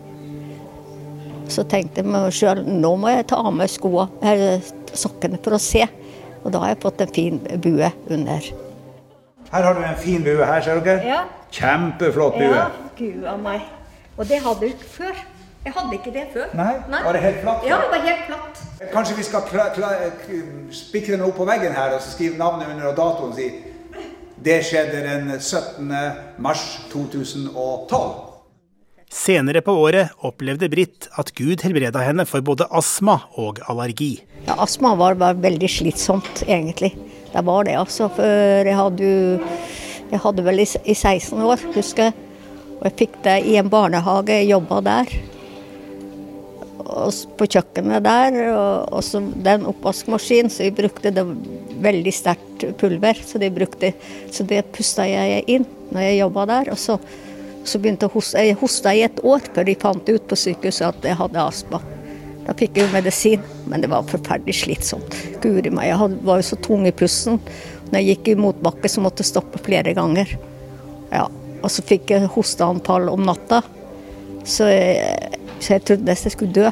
Så 1.53 1.63
tenkte 1.71 2.03
jeg 2.03 2.11
meg 2.11 2.33
sjøl 2.35 2.65
nå 2.67 2.95
må 2.99 3.13
jeg 3.13 3.29
ta 3.31 3.39
av 3.45 3.53
meg 3.55 3.71
skoa, 3.71 4.09
sokkene 4.97 5.39
for 5.43 5.55
å 5.55 5.61
se. 5.63 5.85
Og 6.43 6.51
da 6.51 6.65
har 6.65 6.73
jeg 6.73 6.81
fått 6.83 7.05
en 7.05 7.13
fin 7.15 7.39
bue 7.63 7.93
under. 8.11 8.49
Her 9.53 9.69
har 9.69 9.77
du 9.79 9.85
en 9.87 10.01
fin 10.01 10.25
bue 10.25 10.49
her, 10.49 10.65
ser 10.65 10.81
dere. 10.83 11.07
Ja. 11.07 11.21
Kjempeflott 11.53 12.41
bue. 12.41 12.51
Ja, 12.57 12.67
gud 12.99 13.27
a 13.29 13.37
meg. 13.39 13.69
Og 14.17 14.27
det 14.27 14.41
hadde 14.43 14.65
du 14.65 14.73
ikke 14.73 14.91
før. 14.97 15.23
Jeg 15.63 15.75
hadde 15.77 15.95
ikke 15.95 16.13
det 16.15 16.25
før. 16.33 16.49
Nei? 16.59 16.73
Var 16.91 17.15
det 17.15 17.21
helt 17.23 17.43
flatt? 17.45 17.67
Ja, 17.69 17.77
det 17.85 17.91
var 17.93 18.07
helt 18.09 18.25
flatt. 18.27 18.63
Kanskje 18.91 19.19
vi 19.21 19.27
skal 19.29 19.45
spikre 20.75 21.15
den 21.15 21.23
opp 21.29 21.37
på 21.39 21.47
veggen 21.47 21.77
her 21.77 21.95
og 21.95 22.03
så 22.03 22.17
skrive 22.17 22.41
navnet 22.41 22.73
under 22.73 22.89
og 22.91 22.97
datoen 22.99 23.31
og 23.31 23.39
si 23.39 23.53
det 24.43 24.59
skjedde 24.67 25.01
den 25.07 25.31
17. 25.39 25.89
mars 26.43 26.63
2012. 26.91 28.33
Senere 29.13 29.61
på 29.61 29.75
året 29.77 30.15
opplevde 30.25 30.71
Britt 30.73 31.11
at 31.21 31.35
Gud 31.37 31.63
helbreda 31.63 32.01
henne 32.03 32.25
for 32.27 32.43
både 32.45 32.67
astma 32.73 33.19
og 33.39 33.61
allergi. 33.69 34.15
Ja, 34.47 34.57
astma 34.65 34.95
var, 34.99 35.19
var 35.21 35.37
veldig 35.39 35.69
slitsomt, 35.71 36.43
egentlig. 36.49 36.95
Det 37.33 37.43
var 37.45 37.69
det, 37.69 37.77
altså. 37.79 38.09
For 38.17 38.67
jeg 38.67 38.77
hadde 38.77 39.13
Jeg 40.13 40.21
hadde 40.21 40.43
vel 40.45 40.61
i, 40.61 40.67
i 40.85 40.95
16 40.95 41.41
år, 41.41 41.61
husker 41.73 42.11
jeg. 42.11 42.17
Og 42.75 42.83
jeg 42.85 42.97
fikk 42.99 43.15
det 43.25 43.37
i 43.49 43.55
en 43.57 43.71
barnehage, 43.73 44.35
jeg 44.43 44.51
jobba 44.51 44.81
der. 44.85 45.13
Og 46.83 47.15
på 47.39 47.49
kjøkkenet 47.49 48.05
der. 48.05 48.37
Og, 48.51 48.93
og 48.93 49.05
så 49.07 49.23
den 49.23 49.65
oppvaskmaskinen, 49.71 50.53
så 50.53 50.67
vi 50.67 50.75
brukte 50.83 51.15
det 51.15 51.25
veldig 51.83 52.15
sterkt 52.15 52.67
pulver. 52.81 53.19
Så 53.27 53.41
det, 53.43 53.53
brukte, 53.55 53.93
så 54.33 54.47
det 54.49 54.65
pusta 54.75 55.07
jeg 55.09 55.45
inn 55.51 55.67
når 55.93 56.07
jeg 56.09 56.21
jobba 56.23 56.47
der. 56.51 56.73
Og 56.75 56.81
så, 56.81 56.99
så 57.65 57.81
begynte 57.83 58.09
jeg 58.09 58.13
å 58.13 58.61
hoste. 58.63 58.95
I 58.95 59.05
et 59.09 59.25
år 59.27 59.45
før 59.53 59.69
de 59.69 59.79
fant 59.83 60.15
ut 60.15 60.29
på 60.29 60.39
sykehuset 60.39 60.89
at 60.89 61.11
jeg 61.11 61.19
hadde 61.19 61.43
astma. 61.43 61.83
Da 62.43 62.55
fikk 62.59 62.79
jeg 62.79 62.89
jo 62.89 62.95
medisin, 62.97 63.43
men 63.71 63.85
det 63.85 63.91
var 63.93 64.09
forferdelig 64.11 64.57
slitsomt. 64.65 65.15
Guri 65.45 65.71
meg, 65.71 65.93
jeg 65.93 66.17
var 66.27 66.41
jo 66.41 66.49
så 66.49 66.59
tung 66.65 66.89
i 66.89 66.95
pusten. 66.95 67.39
Når 67.93 68.01
jeg 68.01 68.09
gikk 68.17 68.33
i 68.33 68.41
motbakke, 68.41 68.91
så 68.91 69.05
måtte 69.05 69.23
jeg 69.23 69.31
stoppe 69.31 69.61
flere 69.63 69.95
ganger. 69.95 70.33
Ja, 71.13 71.29
Og 71.63 71.71
så 71.71 71.85
fikk 71.87 72.11
jeg 72.11 72.27
hosteanfall 72.35 73.07
om 73.13 73.23
natta. 73.29 73.61
Så 74.43 74.67
jeg, 74.67 75.39
så 75.61 75.77
jeg 75.77 75.85
trodde 75.87 76.09
nesten 76.09 76.33
jeg 76.33 76.35
skulle 76.35 76.57
dø 76.57 76.71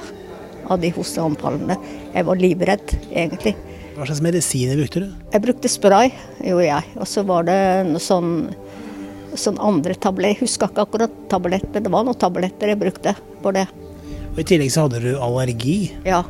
av 0.71 0.81
de 0.83 0.91
hosteanfallene. 0.95 1.77
Jeg 2.15 2.27
var 2.27 2.41
livredd, 2.41 2.97
egentlig. 3.13 3.55
Hva 4.01 4.07
slags 4.09 4.23
medisiner 4.25 4.79
brukte 4.81 5.01
du? 5.03 5.09
Jeg 5.29 5.43
brukte 5.45 5.69
spray, 5.69 6.09
gjorde 6.41 6.65
jeg. 6.65 6.93
Og 6.97 7.09
så 7.11 7.21
var 7.29 7.45
det 7.45 7.57
noe 7.85 8.01
sånn, 8.01 8.31
sånn 9.37 9.59
andre 9.61 9.93
tabletter. 9.93 10.39
Jeg 10.39 10.47
husker 10.47 10.71
ikke 10.71 10.87
akkurat 10.87 11.19
tabletter. 11.29 11.85
Det 11.85 11.93
var 11.93 12.07
noen 12.09 12.17
tabletter 12.17 12.73
jeg 12.73 12.81
brukte 12.81 13.13
for 13.43 13.53
det. 13.53 13.67
Og 14.31 14.41
I 14.41 14.47
tillegg 14.49 14.73
så 14.73 14.87
hadde 14.87 15.03
du 15.05 15.11
allergi. 15.21 15.91
Ja. 16.09 16.23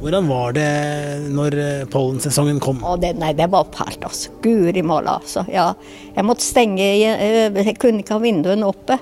Hvordan 0.00 0.30
var 0.32 0.56
det 0.56 0.70
når 1.36 1.58
eh, 1.60 1.84
pollensesongen 1.92 2.62
kom? 2.64 2.80
Det, 3.04 3.12
nei, 3.20 3.34
det 3.36 3.50
var 3.52 3.68
fælt, 3.76 4.00
altså. 4.08 4.32
Guri 4.40 4.80
malla, 4.80 5.18
altså. 5.20 5.44
Ja. 5.52 5.74
Jeg 6.16 6.24
måtte 6.24 6.48
stenge 6.48 6.88
eh, 6.88 7.52
Jeg 7.52 7.76
kunne 7.84 8.00
ikke 8.00 8.16
ha 8.16 8.24
vinduene 8.24 8.72
oppe. 8.72 8.96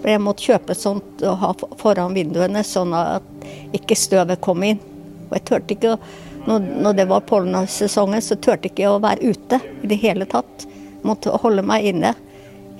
For 0.00 0.08
jeg 0.08 0.24
måtte 0.24 0.48
kjøpe 0.48 0.80
sånt 0.80 1.20
og 1.28 1.36
ha 1.44 1.52
foran 1.84 2.16
vinduene, 2.16 2.64
sånn 2.64 2.96
at 2.96 3.44
ikke 3.76 4.00
støvet 4.08 4.40
kom 4.40 4.64
inn. 4.64 4.80
Og 5.28 5.36
jeg 5.36 5.50
turte 5.52 5.76
ikke 5.76 5.98
å 5.98 6.00
når 6.46 6.96
det 6.98 7.06
var 7.10 7.24
pollensesongen, 7.28 8.22
så 8.22 8.36
turte 8.36 8.66
jeg 8.66 8.74
ikke 8.74 8.90
å 8.90 9.00
være 9.02 9.32
ute 9.32 9.60
i 9.82 9.90
det 9.90 9.98
hele 10.02 10.26
tatt. 10.30 10.66
Måtte 11.06 11.34
holde 11.42 11.64
meg 11.66 11.86
inne 11.92 12.14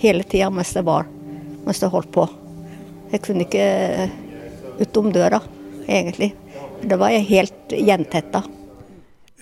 hele 0.02 0.26
tida 0.26 0.50
mens 0.50 0.72
det 0.74 0.84
var, 0.86 1.06
mens 1.66 1.82
det 1.82 1.90
holdt 1.92 2.10
på. 2.14 2.26
Jeg 3.12 3.22
kunne 3.26 3.46
ikke 3.46 4.08
utom 4.82 5.12
døra, 5.14 5.42
egentlig. 5.86 6.32
Da 6.82 6.98
var 6.98 7.12
jeg 7.14 7.28
helt 7.28 7.74
gjentetta. 7.76 8.42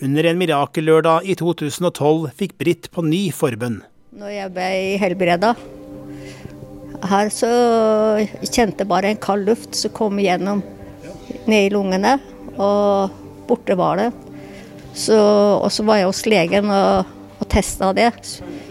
Under 0.00 0.26
en 0.26 0.40
mirakellørdag 0.40 1.28
i 1.28 1.36
2012 1.36 2.30
fikk 2.36 2.56
Britt 2.60 2.88
på 2.92 3.04
ny 3.04 3.28
forbønn. 3.36 3.82
Når 4.16 4.32
jeg 4.32 4.52
ble 4.56 4.68
helbreda 5.00 5.54
her, 7.10 7.30
så 7.32 7.50
kjente 8.44 8.82
jeg 8.82 8.90
bare 8.90 9.12
en 9.12 9.20
kald 9.20 9.46
luft 9.48 9.76
som 9.78 9.92
kom 9.96 10.20
gjennom 10.20 10.64
ned 11.46 11.68
i 11.68 11.72
lungene. 11.72 12.16
Og 12.56 13.19
borte 13.50 13.76
var 13.78 14.00
det. 14.00 14.10
Så, 14.94 15.16
og 15.16 15.70
så 15.72 15.84
var 15.86 16.00
jeg 16.00 16.10
hos 16.10 16.22
legen 16.26 16.70
og, 16.74 17.10
og 17.38 17.50
testa 17.52 17.92
det. 17.96 18.10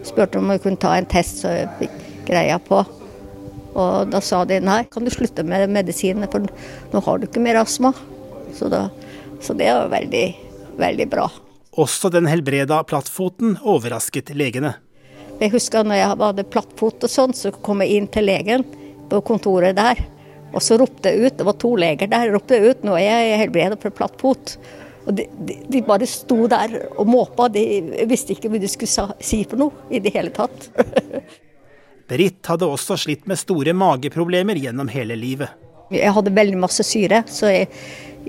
Spurte 0.08 0.40
om 0.40 0.52
jeg 0.54 0.64
kunne 0.64 0.82
ta 0.82 0.96
en 0.98 1.10
test 1.10 1.44
så 1.44 1.54
jeg 1.56 1.70
fikk 1.80 2.00
greia 2.30 2.60
på. 2.62 2.84
Og 3.80 4.10
da 4.12 4.22
sa 4.24 4.44
de 4.50 4.60
nei, 4.64 4.82
kan 4.92 5.06
du 5.06 5.12
slutte 5.14 5.46
med 5.48 5.70
medisinene, 5.72 6.30
for 6.32 6.48
nå 6.92 7.04
har 7.06 7.20
du 7.20 7.28
ikke 7.28 7.44
mer 7.44 7.62
astma. 7.62 7.94
Så, 8.58 8.68
da, 8.72 8.88
så 9.42 9.56
det 9.58 9.70
var 9.70 9.92
veldig, 9.94 10.26
veldig 10.80 11.08
bra. 11.12 11.30
Også 11.80 12.10
den 12.12 12.28
helbreda 12.28 12.82
plattfoten 12.88 13.60
overrasket 13.62 14.34
legene. 14.36 14.74
Jeg 15.40 15.54
husker 15.54 15.86
når 15.88 16.02
jeg 16.02 16.16
hadde 16.20 16.48
plattfot 16.52 17.06
og 17.06 17.12
sånn, 17.12 17.36
så 17.38 17.54
kom 17.56 17.84
jeg 17.86 17.96
inn 17.96 18.10
til 18.12 18.28
legen 18.28 18.66
på 19.10 19.22
kontoret 19.26 19.78
der. 19.78 20.02
Og 20.54 20.64
så 20.66 20.78
ropte 20.82 21.12
jeg 21.12 21.28
ut, 21.28 21.38
det 21.38 21.46
var 21.48 21.58
to 21.62 21.74
leger 21.80 22.10
der, 22.10 22.32
ropte 22.34 22.58
jeg 22.58 22.74
ut 22.74 22.88
nå 22.88 22.96
er 22.98 23.26
jeg 23.28 23.42
helbreda 23.44 23.78
for 23.82 23.94
platt 23.94 24.16
pot 24.18 24.56
Og 25.06 25.14
de, 25.16 25.28
de, 25.46 25.60
de, 25.70 25.84
bare 25.86 26.08
sto 26.10 26.48
der 26.50 26.76
og 26.96 27.06
måpa, 27.10 27.50
de 27.54 27.64
visste 28.10 28.36
ikke 28.36 28.52
hva 28.52 28.62
de 28.62 28.70
skulle 28.72 29.08
si 29.26 29.44
for 29.50 29.62
noe 29.62 29.90
i 29.94 30.02
det 30.04 30.14
hele 30.16 30.34
tatt. 30.36 30.70
Britt 32.10 32.50
hadde 32.50 32.68
også 32.70 32.98
slitt 32.98 33.28
med 33.30 33.38
store 33.38 33.74
mageproblemer 33.78 34.58
gjennom 34.58 34.90
hele 34.90 35.18
livet. 35.18 35.54
Jeg 35.94 36.14
hadde 36.14 36.34
veldig 36.34 36.58
masse 36.62 36.86
syre, 36.86 37.24
så 37.30 37.50
jeg, 37.50 37.70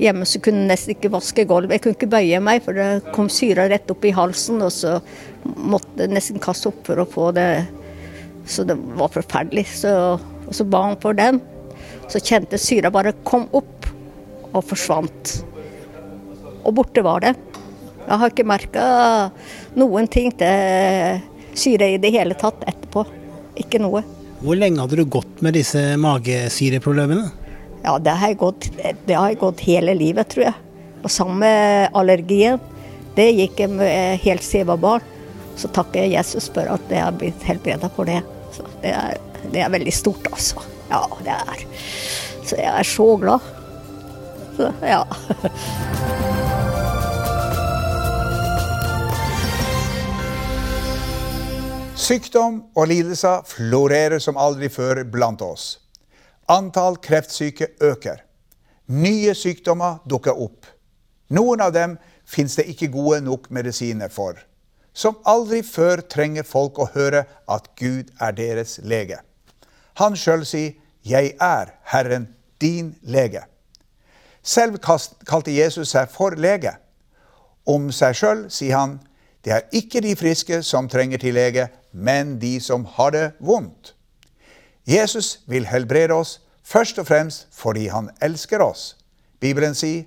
hjemme 0.00 0.24
så 0.28 0.40
kunne 0.40 0.62
jeg 0.62 0.70
nesten 0.70 0.94
ikke 0.94 1.12
vaske 1.12 1.44
gulvet. 1.48 1.76
Jeg 1.76 1.84
kunne 1.84 1.98
ikke 1.98 2.10
bøye 2.14 2.40
meg, 2.44 2.62
for 2.64 2.76
det 2.76 3.12
kom 3.16 3.28
syre 3.32 3.68
rett 3.72 3.92
opp 3.92 4.04
i 4.08 4.14
halsen, 4.16 4.60
og 4.64 4.72
så 4.72 4.98
måtte 5.44 6.04
jeg 6.04 6.12
nesten 6.14 6.40
kaste 6.40 6.72
opp 6.72 6.80
for 6.88 7.00
å 7.00 7.08
få 7.08 7.30
det 7.36 7.50
Så 8.48 8.64
det 8.64 8.74
var 8.96 9.12
forferdelig. 9.12 9.66
Så, 9.82 9.90
og 10.16 10.54
så 10.56 10.64
ba 10.64 10.86
han 10.88 11.00
for 11.00 11.16
den 11.16 11.40
så 12.10 12.20
kjente 12.22 12.58
syra 12.58 12.90
bare 12.92 13.14
kom 13.26 13.46
opp 13.56 13.88
og 14.50 14.64
forsvant. 14.66 15.36
Og 16.66 16.74
borte 16.76 17.02
var 17.06 17.22
det. 17.24 17.34
Jeg 18.00 18.18
har 18.18 18.32
ikke 18.32 18.48
merka 18.48 18.84
noen 19.78 20.08
ting 20.10 20.32
til 20.38 21.20
syre 21.54 21.92
i 21.94 22.00
det 22.02 22.10
hele 22.14 22.34
tatt 22.38 22.64
etterpå. 22.66 23.04
Ikke 23.60 23.80
noe. 23.82 24.02
Hvor 24.40 24.56
lenge 24.56 24.80
hadde 24.82 24.98
du 24.98 25.04
gått 25.04 25.42
med 25.44 25.54
disse 25.58 25.82
magesyreproblemene? 26.00 27.28
Ja, 27.84 27.94
det 28.02 28.16
har, 28.20 28.34
gått, 28.40 28.68
det 28.80 29.14
har 29.14 29.30
jeg 29.30 29.40
gått 29.40 29.62
hele 29.64 29.94
livet, 29.96 30.32
tror 30.32 30.48
jeg. 30.48 30.58
Og 31.04 31.12
sammen 31.12 31.40
med 31.44 31.96
allergien. 31.96 32.60
Det 33.16 33.28
gikk 33.36 33.62
jeg 33.62 33.72
med 33.72 34.20
helt 34.24 34.44
siden 34.44 34.64
jeg 34.64 34.70
var 34.72 34.82
barn. 34.82 35.06
Så 35.60 35.70
takker 35.76 36.04
jeg 36.04 36.16
Jesus 36.16 36.48
for 36.52 36.68
at 36.72 36.92
jeg 36.92 37.04
har 37.04 37.16
blitt 37.20 37.46
helbreda 37.46 37.90
for 37.94 38.08
det. 38.08 38.20
Så 38.56 38.66
det 38.82 38.94
er, 38.96 39.16
det 39.52 39.64
er 39.64 39.72
veldig 39.72 39.94
stort, 39.94 40.28
altså. 40.32 40.64
Ja, 40.90 41.06
det 41.22 41.30
er 41.30 41.66
Så 42.44 42.56
jeg 42.56 42.78
er 42.78 42.82
så 42.82 43.16
glad. 43.16 43.38
Så, 44.56 44.72
ja. 44.82 45.04
Sykdom 51.94 52.62
og 52.74 52.88
lidelser 52.90 53.44
florerer 53.46 54.18
som 54.18 54.38
aldri 54.40 54.68
før 54.72 55.04
blant 55.06 55.42
oss. 55.46 55.78
Antall 56.50 56.96
kreftsyke 56.98 57.68
øker. 57.80 58.24
Nye 58.90 59.34
sykdommer 59.38 60.00
dukker 60.10 60.34
opp. 60.34 60.66
Noen 61.30 61.62
av 61.62 61.70
dem 61.76 61.98
finnes 62.26 62.56
det 62.58 62.66
ikke 62.72 62.90
gode 62.90 63.20
nok 63.22 63.46
medisiner 63.54 64.10
for. 64.10 64.34
Som 64.92 65.20
aldri 65.22 65.62
før 65.62 66.02
trenger 66.02 66.42
folk 66.42 66.82
å 66.82 66.90
høre 66.96 67.22
at 67.46 67.70
Gud 67.78 68.10
er 68.18 68.34
deres 68.34 68.80
lege. 68.82 69.20
Han 70.00 70.16
sjøl 70.16 70.46
sier 70.48 70.72
'Jeg 71.04 71.34
er 71.40 71.66
Herren, 71.84 72.28
din 72.60 72.96
lege'. 73.02 73.44
Selv 74.42 74.78
kalte 75.26 75.52
Jesus 75.52 75.88
seg 75.88 76.08
for 76.08 76.30
lege. 76.30 76.72
Om 77.66 77.90
seg 77.92 78.14
sjøl 78.16 78.46
sier 78.50 78.78
han 78.78 79.00
'Det 79.44 79.52
er 79.52 79.68
ikke 79.72 80.00
de 80.00 80.16
friske 80.16 80.62
som 80.62 80.88
trenger 80.88 81.18
til 81.18 81.34
lege, 81.34 81.68
men 81.92 82.40
de 82.40 82.60
som 82.60 82.84
har 82.84 83.10
det 83.10 83.32
vondt'. 83.40 83.94
Jesus 84.86 85.40
vil 85.46 85.66
helbrede 85.66 86.12
oss 86.12 86.40
først 86.64 86.98
og 86.98 87.06
fremst 87.06 87.46
fordi 87.52 87.86
han 87.86 88.10
elsker 88.22 88.62
oss. 88.62 88.96
Bibelen 89.40 89.74
sier 89.74 90.04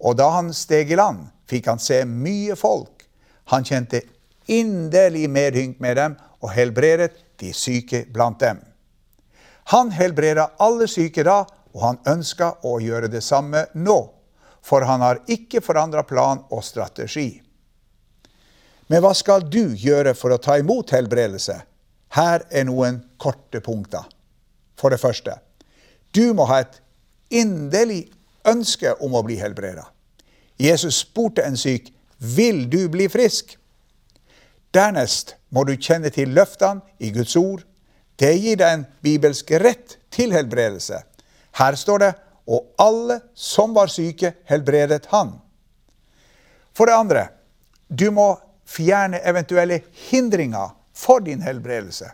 og 0.00 0.18
da 0.18 0.28
han 0.30 0.52
steg 0.52 0.90
i 0.90 0.94
land, 0.94 1.28
fikk 1.48 1.66
han 1.66 1.78
se 1.78 2.04
mye 2.04 2.56
folk. 2.56 3.06
Han 3.44 3.64
kjente 3.64 4.02
inderlig 4.48 5.30
medynk 5.30 5.80
med 5.80 5.96
dem 5.96 6.16
og 6.40 6.50
helbredet 6.50 7.12
de 7.40 7.52
syke 7.52 8.06
blant 8.12 8.40
dem. 8.40 8.75
Han 9.72 9.90
helbreda 9.90 10.50
alle 10.62 10.86
syke 10.88 11.24
da, 11.26 11.40
og 11.74 11.80
han 11.82 11.98
ønska 12.06 12.52
å 12.62 12.76
gjøre 12.80 13.10
det 13.10 13.22
samme 13.24 13.66
nå. 13.74 13.98
For 14.62 14.86
han 14.86 15.02
har 15.02 15.22
ikke 15.30 15.62
forandra 15.62 16.02
plan 16.06 16.44
og 16.50 16.62
strategi. 16.64 17.42
Men 18.86 19.02
hva 19.02 19.12
skal 19.18 19.42
du 19.50 19.74
gjøre 19.74 20.14
for 20.14 20.34
å 20.34 20.40
ta 20.42 20.56
imot 20.58 20.94
helbredelse? 20.94 21.58
Her 22.14 22.46
er 22.50 22.66
noen 22.68 23.00
korte 23.18 23.60
punkter. 23.60 24.06
For 24.78 24.94
det 24.94 25.00
første, 25.02 25.34
du 26.14 26.30
må 26.36 26.46
ha 26.46 26.60
et 26.62 26.80
inderlig 27.34 28.06
ønske 28.46 28.94
om 29.02 29.16
å 29.18 29.24
bli 29.26 29.38
helbreda. 29.40 29.88
Jesus 30.56 31.02
spurte 31.02 31.42
en 31.42 31.56
syk, 31.56 31.92
'Vil 32.18 32.70
du 32.70 32.88
bli 32.88 33.08
frisk?' 33.08 33.58
Dernest 34.72 35.34
må 35.50 35.64
du 35.64 35.76
kjenne 35.76 36.10
til 36.10 36.28
løftene 36.28 36.80
i 37.00 37.10
Guds 37.10 37.36
ord 37.36 37.64
det 38.16 38.32
gir 38.40 38.56
deg 38.60 38.72
en 38.72 38.86
bibelsk 39.04 39.50
rett 39.60 39.98
til 40.12 40.32
helbredelse. 40.32 41.02
Her 41.56 41.76
står 41.76 42.02
det 42.02 42.12
og 42.46 42.68
alle 42.78 43.20
som 43.34 43.74
var 43.74 43.90
syke, 43.90 44.32
helbredet 44.46 45.08
han. 45.10 45.34
For 46.76 46.86
det 46.86 46.94
andre, 46.94 47.24
du 47.88 48.10
må 48.14 48.36
fjerne 48.66 49.20
eventuelle 49.26 49.80
hindringer 50.10 50.74
for 50.94 51.20
din 51.20 51.42
helbredelse. 51.42 52.10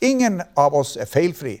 Ingen 0.00 0.42
av 0.56 0.74
oss 0.74 0.96
er 0.96 1.10
feilfri, 1.10 1.58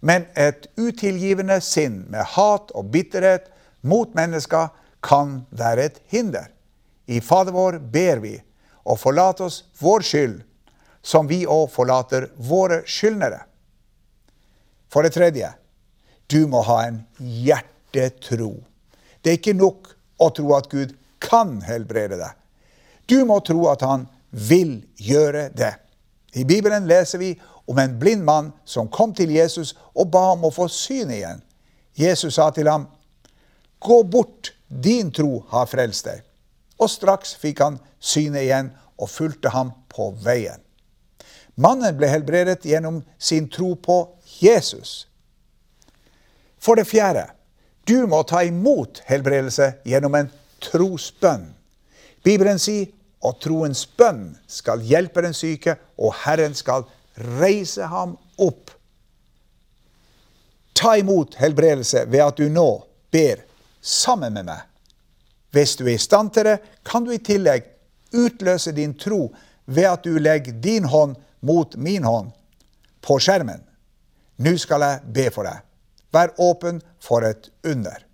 men 0.00 0.26
et 0.36 0.66
utilgivende 0.76 1.60
sinn 1.64 2.02
med 2.12 2.24
hat 2.34 2.72
og 2.76 2.90
bitterhet 2.92 3.48
mot 3.82 4.14
mennesker 4.16 4.72
kan 5.02 5.42
være 5.50 5.88
et 5.88 6.00
hinder. 6.12 6.48
I 7.06 7.20
Fader 7.20 7.52
vår 7.52 7.78
ber 7.92 8.22
vi, 8.22 8.36
og 8.84 8.98
forlat 8.98 9.40
oss 9.44 9.62
vår 9.80 10.04
skyld 10.06 10.40
som 11.02 11.26
vi 11.26 11.42
òg 11.46 11.68
forlater 11.70 12.28
våre 12.36 12.82
skyldnere. 12.86 13.42
For 14.92 15.02
det 15.02 15.14
tredje, 15.16 15.50
du 16.30 16.46
må 16.46 16.62
ha 16.66 16.78
en 16.86 17.02
hjertetro. 17.18 18.54
Det 19.22 19.30
er 19.30 19.40
ikke 19.40 19.56
nok 19.58 19.92
å 20.22 20.30
tro 20.34 20.54
at 20.56 20.70
Gud 20.70 20.94
kan 21.22 21.60
helbrede 21.66 22.18
deg. 22.20 22.34
Du 23.10 23.24
må 23.26 23.40
tro 23.44 23.66
at 23.70 23.82
han 23.84 24.06
vil 24.30 24.80
gjøre 24.96 25.48
det. 25.56 25.74
I 26.32 26.44
Bibelen 26.48 26.86
leser 26.88 27.20
vi 27.20 27.34
om 27.68 27.78
en 27.78 27.98
blind 27.98 28.24
mann 28.24 28.52
som 28.64 28.88
kom 28.88 29.12
til 29.14 29.30
Jesus 29.34 29.74
og 29.92 30.10
ba 30.14 30.30
om 30.32 30.46
å 30.48 30.54
få 30.54 30.68
syn 30.72 31.12
igjen. 31.12 31.42
Jesus 31.98 32.34
sa 32.34 32.50
til 32.50 32.70
ham, 32.70 32.88
'Gå 33.80 34.02
bort, 34.02 34.52
din 34.68 35.10
tro 35.10 35.44
har 35.48 35.66
frelst 35.66 36.04
deg.' 36.04 36.22
Og 36.78 36.90
straks 36.90 37.34
fikk 37.34 37.60
han 37.60 37.78
synet 38.00 38.42
igjen 38.46 38.70
og 38.98 39.10
fulgte 39.10 39.50
ham 39.50 39.72
på 39.88 40.10
veien. 40.24 40.61
Mannen 41.54 41.96
ble 41.96 42.08
helbredet 42.08 42.64
gjennom 42.64 43.02
sin 43.18 43.48
tro 43.52 43.74
på 43.76 43.98
Jesus. 44.40 45.06
For 46.62 46.78
det 46.78 46.86
fjerde, 46.88 47.26
du 47.84 48.06
må 48.06 48.22
ta 48.22 48.44
imot 48.46 49.02
helbredelse 49.08 49.72
gjennom 49.84 50.14
en 50.14 50.30
trosbønn. 50.62 51.50
Bibelen 52.22 52.60
sier 52.62 52.92
og 53.22 53.38
troens 53.42 53.84
bønn 53.98 54.32
skal 54.50 54.82
hjelpe 54.86 55.22
den 55.22 55.34
syke, 55.34 55.76
og 55.98 56.14
Herren 56.24 56.54
skal 56.58 56.86
reise 57.38 57.86
ham 57.86 58.16
opp. 58.42 58.72
Ta 60.74 60.96
imot 60.98 61.36
helbredelse 61.38 62.06
ved 62.10 62.24
at 62.24 62.40
du 62.40 62.48
nå 62.50 62.68
ber 63.14 63.44
sammen 63.82 64.34
med 64.34 64.48
meg. 64.48 64.62
Hvis 65.52 65.76
du 65.76 65.84
er 65.84 65.94
i 65.94 66.00
stand 66.00 66.32
til 66.34 66.48
det, 66.48 66.58
kan 66.86 67.04
du 67.04 67.12
i 67.12 67.22
tillegg 67.22 67.68
utløse 68.16 68.72
din 68.72 68.94
tro 68.98 69.28
ved 69.66 69.86
at 69.86 70.04
du 70.04 70.16
legger 70.18 70.56
din 70.64 70.88
hånd 70.88 71.14
mot 71.42 71.76
min 71.76 72.04
hånd 72.06 72.32
på 73.02 73.18
skjermen. 73.20 73.60
Nå 74.42 74.54
skal 74.58 74.84
jeg 74.86 75.12
be 75.14 75.26
for 75.34 75.46
deg. 75.46 75.60
Vær 76.12 76.34
åpen 76.40 76.80
for 77.02 77.24
et 77.26 77.50
under. 77.66 78.04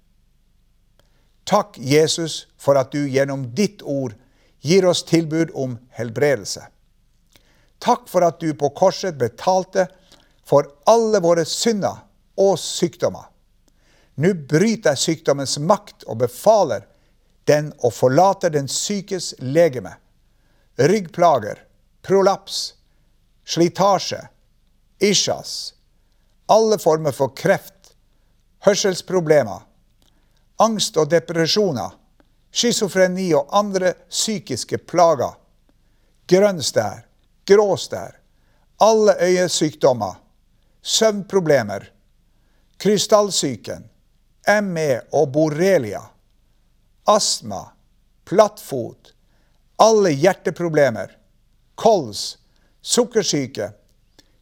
Takk, 1.48 1.78
Jesus, 1.80 2.46
for 2.60 2.76
at 2.76 2.92
du 2.92 3.06
gjennom 3.08 3.48
ditt 3.56 3.82
ord 3.82 4.14
gir 4.60 4.84
oss 4.88 5.04
tilbud 5.08 5.54
om 5.54 5.78
helbredelse. 5.96 6.66
Takk 7.78 8.08
for 8.10 8.26
at 8.26 8.40
du 8.40 8.52
på 8.58 8.70
korset 8.76 9.16
betalte 9.18 9.86
for 10.46 10.68
alle 10.90 11.20
våre 11.24 11.44
synder 11.48 12.04
og 12.38 12.58
sykdommer. 12.60 13.28
Nå 14.18 14.34
bryter 14.50 14.96
jeg 14.96 15.04
sykdommens 15.04 15.58
makt 15.62 16.04
og 16.08 16.20
befaler 16.24 16.86
den 17.48 17.70
å 17.80 17.90
forlate 17.94 18.50
den 18.52 18.68
sykes 18.68 19.34
legeme. 19.40 19.94
Ryggplager, 20.78 21.62
prolaps, 22.02 22.77
slitasje, 23.48 24.28
isjas, 24.98 25.74
alle 26.46 26.78
former 26.78 27.12
for 27.12 27.28
kreft, 27.36 27.94
hørselsproblemer, 28.64 29.62
angst 30.60 30.96
og 31.00 31.08
depresjoner, 31.08 31.94
schizofreni 32.52 33.30
og 33.38 33.48
andre 33.56 33.94
psykiske 34.10 34.80
plager, 34.90 35.38
grønn 36.28 36.60
stær, 36.60 37.06
grå 37.48 37.76
stær, 37.80 38.18
alle 38.84 39.14
øyesykdommer, 39.24 40.18
søvnproblemer, 40.82 41.86
krystallsyken, 42.76 43.86
ME 44.64 44.90
og 45.12 45.32
borrelia, 45.32 46.02
astma, 47.08 47.62
plattfot, 48.28 49.14
alle 49.80 50.12
hjerteproblemer, 50.12 51.16
kols, 51.80 52.36
sukkersyke, 52.88 53.72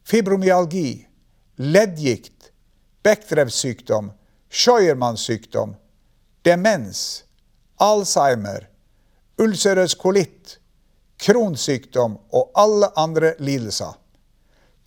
fibromyalgi, 0.07 1.07
leddgikt, 1.57 2.51
Bechdrevs-sykdom, 3.03 4.11
Scheuermanns 4.49 5.21
sykdom, 5.27 5.75
demens, 6.45 7.23
Alzheimer, 7.83 8.69
ulcerøs 9.37 9.95
kolitt, 9.99 10.57
kronsykdom 11.19 12.15
og 12.31 12.51
alle 12.55 12.89
andre 12.95 13.33
lidelser. 13.39 13.97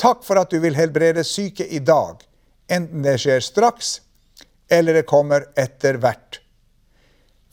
Takk 0.01 0.25
for 0.25 0.41
at 0.41 0.51
du 0.51 0.57
vil 0.63 0.79
helbrede 0.79 1.25
syke 1.27 1.67
i 1.67 1.83
dag, 1.85 2.23
enten 2.73 3.05
det 3.05 3.19
skjer 3.21 3.45
straks 3.45 3.99
eller 4.71 4.97
det 4.97 5.09
kommer 5.11 5.45
etter 5.59 6.01
hvert. 6.01 6.41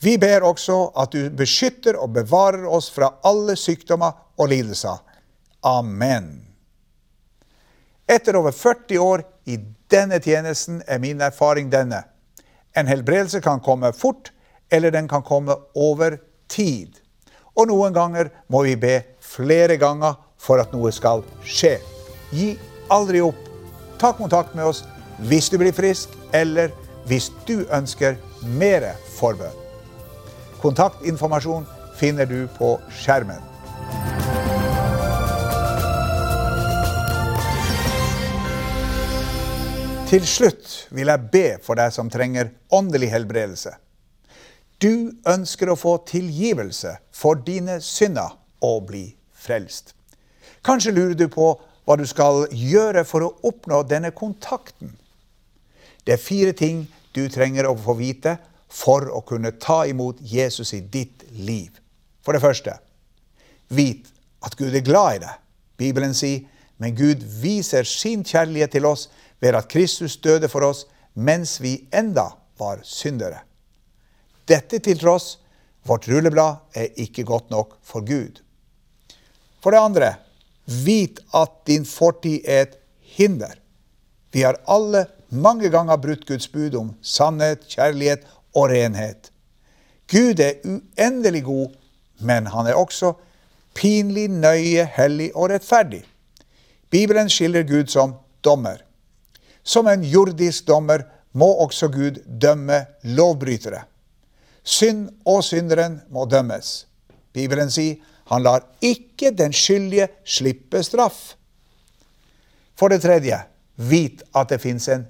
Vi 0.00 0.14
ber 0.18 0.46
også 0.46 0.78
at 0.96 1.12
du 1.12 1.28
beskytter 1.36 1.98
og 2.00 2.14
bevarer 2.16 2.64
oss 2.64 2.88
fra 2.94 3.10
alle 3.26 3.58
sykdommer 3.58 4.14
og 4.38 4.48
lidelser. 4.54 5.02
Amen. 5.60 6.46
Etter 8.08 8.36
over 8.36 8.52
40 8.52 8.98
år 8.98 9.22
i 9.44 9.58
denne 9.90 10.20
tjenesten 10.20 10.82
er 10.86 11.00
min 11.02 11.20
erfaring 11.20 11.70
denne. 11.72 12.04
En 12.76 12.86
helbredelse 12.86 13.40
kan 13.40 13.60
komme 13.60 13.92
fort, 13.92 14.32
eller 14.70 14.90
den 14.90 15.08
kan 15.08 15.22
komme 15.22 15.56
over 15.74 16.18
tid. 16.48 17.00
Og 17.56 17.68
noen 17.68 17.92
ganger 17.92 18.30
må 18.48 18.62
vi 18.64 18.76
be 18.76 19.00
flere 19.20 19.76
ganger 19.76 20.16
for 20.38 20.62
at 20.62 20.72
noe 20.72 20.92
skal 20.94 21.24
skje. 21.44 21.78
Gi 22.30 22.52
aldri 22.92 23.20
opp. 23.24 23.40
Ta 23.98 24.12
kontakt 24.14 24.54
med 24.54 24.68
oss 24.70 24.84
hvis 25.28 25.50
du 25.50 25.58
blir 25.58 25.74
frisk, 25.74 26.12
eller 26.32 26.70
hvis 27.10 27.32
du 27.48 27.66
ønsker 27.74 28.14
mer 28.46 28.92
forbønn. 29.18 29.56
Kontaktinformasjon 30.62 31.66
finner 31.98 32.28
du 32.30 32.46
på 32.58 32.76
skjermen. 32.94 33.42
Til 40.08 40.24
slutt 40.24 40.86
vil 40.96 41.10
jeg 41.10 41.28
be 41.28 41.48
for 41.60 41.76
deg 41.76 41.92
som 41.92 42.08
trenger 42.08 42.48
åndelig 42.72 43.10
helbredelse. 43.12 43.74
Du 44.80 45.12
ønsker 45.28 45.68
å 45.68 45.76
få 45.76 45.98
tilgivelse 46.08 46.94
for 47.12 47.36
dine 47.44 47.76
synder 47.84 48.38
og 48.64 48.86
bli 48.88 49.02
frelst. 49.36 49.92
Kanskje 50.64 50.94
lurer 50.96 51.12
du 51.12 51.26
på 51.28 51.50
hva 51.84 51.98
du 52.00 52.06
skal 52.08 52.46
gjøre 52.56 53.04
for 53.04 53.26
å 53.26 53.34
oppnå 53.50 53.82
denne 53.90 54.14
kontakten. 54.16 54.94
Det 56.08 56.16
er 56.16 56.24
fire 56.24 56.56
ting 56.56 56.86
du 57.12 57.26
trenger 57.28 57.68
å 57.68 57.76
få 57.76 57.98
vite 58.00 58.38
for 58.72 59.10
å 59.12 59.20
kunne 59.28 59.58
ta 59.60 59.82
imot 59.92 60.24
Jesus 60.24 60.72
i 60.72 60.80
ditt 60.80 61.26
liv. 61.36 61.68
For 62.24 62.32
det 62.32 62.40
første, 62.46 62.78
vit 63.68 64.08
at 64.40 64.56
Gud 64.56 64.72
er 64.72 64.88
glad 64.88 65.18
i 65.18 65.24
deg. 65.26 65.36
Bibelen 65.76 66.16
sier, 66.16 66.48
men 66.80 66.96
Gud 66.96 67.20
viser 67.42 67.84
sin 67.84 68.24
kjærlighet 68.24 68.72
til 68.72 68.88
oss 68.88 69.10
ved 69.40 69.54
at 69.54 69.68
Kristus 69.70 70.16
døde 70.16 70.48
for 70.48 70.66
oss 70.66 70.86
mens 71.14 71.58
vi 71.62 71.88
enda 71.94 72.28
var 72.58 72.82
syndere. 72.82 73.42
Dette 74.48 74.78
til 74.78 74.98
tross, 74.98 75.38
vårt 75.86 76.08
rulleblad 76.08 76.76
er 76.76 76.94
ikke 77.00 77.24
godt 77.24 77.50
nok 77.50 77.78
for 77.84 78.04
Gud. 78.06 78.40
For 79.62 79.74
det 79.74 79.82
andre, 79.82 80.14
vit 80.84 81.20
at 81.34 81.52
din 81.66 81.86
fortid 81.86 82.44
er 82.44 82.66
et 82.66 82.76
hinder. 83.16 83.54
Vi 84.32 84.44
har 84.44 84.60
alle 84.68 85.06
mange 85.28 85.70
ganger 85.72 85.96
brutt 85.96 86.26
Guds 86.28 86.48
bud 86.48 86.74
om 86.76 86.92
sannhet, 87.02 87.64
kjærlighet 87.68 88.26
og 88.56 88.70
renhet. 88.70 89.32
Gud 90.08 90.40
er 90.40 90.60
uendelig 90.64 91.44
god, 91.44 91.74
men 92.20 92.46
han 92.46 92.66
er 92.66 92.78
også 92.78 93.12
pinlig, 93.76 94.28
nøye, 94.30 94.84
hellig 94.96 95.30
og 95.36 95.50
rettferdig. 95.52 96.02
Bibelen 96.90 97.28
skiller 97.28 97.62
Gud 97.68 97.86
som 97.92 98.14
dommer. 98.44 98.80
Som 99.68 99.88
en 99.90 100.04
jordisk 100.04 100.64
dommer 100.68 101.04
må 101.36 101.48
også 101.64 101.90
Gud 101.92 102.22
dømme 102.24 102.86
lovbrytere. 103.04 103.82
Synd 104.64 105.08
og 105.28 105.42
synderen 105.44 106.00
må 106.12 106.24
dømmes. 106.24 106.86
Bibelen 107.36 107.70
sier 107.70 108.00
han 108.28 108.44
lar 108.44 108.64
ikke 108.84 109.30
den 109.32 109.52
skyldige 109.56 110.08
slippe 110.24 110.82
straff. 110.84 111.34
For 112.76 112.92
det 112.92 113.02
tredje, 113.02 113.38
vit 113.76 114.22
at 114.36 114.50
det 114.52 114.60
fins 114.60 114.88
en 114.92 115.06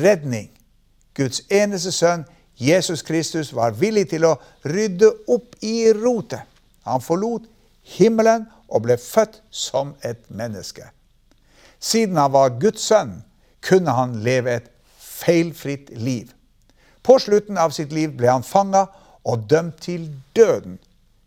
redning. 0.00 0.50
Guds 1.16 1.40
eneste 1.50 1.92
sønn, 1.92 2.26
Jesus 2.58 3.02
Kristus, 3.02 3.52
var 3.54 3.76
villig 3.78 4.08
til 4.10 4.26
å 4.28 4.36
rydde 4.66 5.10
opp 5.30 5.56
i 5.64 5.90
rotet. 5.96 6.44
Han 6.84 7.04
forlot 7.04 7.48
himmelen 7.96 8.46
og 8.68 8.84
ble 8.84 8.98
født 9.00 9.40
som 9.50 9.94
et 10.04 10.20
menneske. 10.28 10.84
Siden 11.80 12.18
han 12.18 12.32
var 12.34 12.56
Guds 12.60 12.84
sønn, 12.84 13.22
kunne 13.60 13.90
han 13.90 14.18
leve 14.22 14.54
et 14.58 14.70
feilfritt 14.98 15.90
liv. 15.90 16.32
På 17.02 17.18
slutten 17.18 17.58
av 17.58 17.72
sitt 17.74 17.92
liv 17.92 18.12
ble 18.16 18.30
han 18.30 18.46
fanga 18.46 18.86
og 19.24 19.46
dømt 19.50 19.80
til 19.84 20.08
døden, 20.36 20.78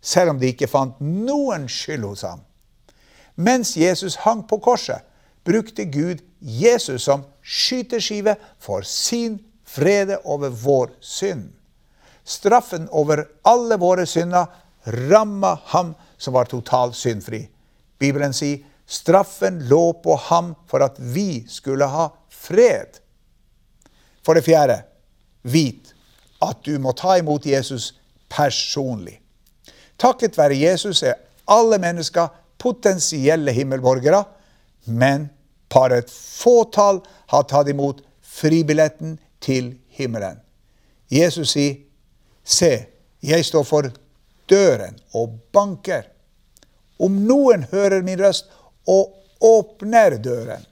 selv 0.01 0.33
om 0.33 0.39
de 0.41 0.51
ikke 0.53 0.69
fant 0.69 0.99
noen 1.01 1.67
skyld 1.69 2.05
hos 2.07 2.25
ham. 2.25 2.41
Mens 3.35 3.75
Jesus 3.77 4.19
hang 4.25 4.43
på 4.47 4.59
korset, 4.61 5.01
brukte 5.43 5.85
Gud 5.89 6.21
Jesus 6.41 7.07
som 7.07 7.23
skyteskive 7.41 8.35
for 8.61 8.85
sin 8.85 9.39
frede 9.65 10.19
over 10.23 10.49
vår 10.49 10.91
synd. 10.99 11.49
Straffen 12.23 12.87
over 12.91 13.23
alle 13.47 13.77
våre 13.81 14.05
synder 14.05 14.45
ramma 14.85 15.55
ham 15.73 15.95
som 16.17 16.33
var 16.33 16.49
totalt 16.49 16.95
syndfri. 16.95 17.47
Bibelen 17.97 18.33
sier 18.33 18.61
straffen 18.91 19.61
lå 19.69 19.93
på 20.03 20.15
ham 20.15 20.53
for 20.67 20.83
at 20.83 20.99
vi 20.99 21.45
skulle 21.47 21.87
ha 21.87 22.09
fred. 22.29 22.99
For 24.25 24.35
det 24.35 24.43
fjerde, 24.45 24.81
vit 25.41 25.93
at 26.43 26.59
du 26.65 26.75
må 26.81 26.91
ta 26.97 27.15
imot 27.21 27.45
Jesus 27.47 27.93
personlig. 28.29 29.21
Takket 30.01 30.37
være 30.37 30.59
Jesus 30.59 31.03
er 31.07 31.21
alle 31.51 31.79
mennesker 31.81 32.33
potensielle 32.61 33.53
himmelborgere, 33.55 34.23
men 34.85 35.29
bare 35.71 36.01
et 36.01 36.11
fåtall 36.11 37.01
har 37.31 37.47
tatt 37.49 37.69
imot 37.71 38.01
fribilletten 38.21 39.17
til 39.41 39.75
himmelen. 39.95 40.39
Jesus 41.11 41.55
sier, 41.55 41.75
'Se, 42.43 42.85
jeg 43.23 43.45
står 43.45 43.63
for 43.63 43.91
døren 44.49 44.99
og 45.13 45.39
banker.' 45.53 46.09
Om 46.99 47.11
noen 47.25 47.63
hører 47.71 48.03
min 48.05 48.19
røst 48.21 48.45
og 48.91 49.17
åpner 49.41 50.17
døren, 50.21 50.63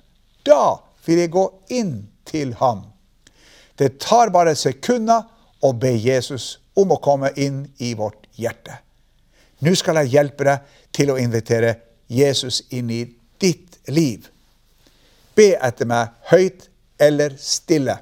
da 0.45 0.79
vil 1.05 1.23
jeg 1.23 1.33
gå 1.33 1.45
inn 1.73 1.93
til 2.27 2.53
ham. 2.59 2.83
Det 3.79 3.95
tar 4.03 4.31
bare 4.35 4.55
sekunder 4.59 5.23
å 5.63 5.71
be 5.73 5.93
Jesus 5.95 6.57
om 6.79 6.91
å 6.91 7.01
komme 7.03 7.31
inn 7.39 7.63
i 7.79 7.93
vårt 7.97 8.27
hjerte. 8.39 8.81
Nå 9.63 9.73
skal 9.75 10.01
jeg 10.01 10.13
hjelpe 10.15 10.47
deg 10.47 10.75
til 10.95 11.11
å 11.11 11.17
invitere 11.19 11.75
Jesus 12.07 12.61
inn 12.75 12.91
i 12.91 13.03
ditt 13.39 13.79
liv. 13.91 14.27
Be 15.35 15.53
etter 15.55 15.87
meg 15.87 16.15
høyt 16.31 16.69
eller 16.99 17.35
stille. 17.39 17.97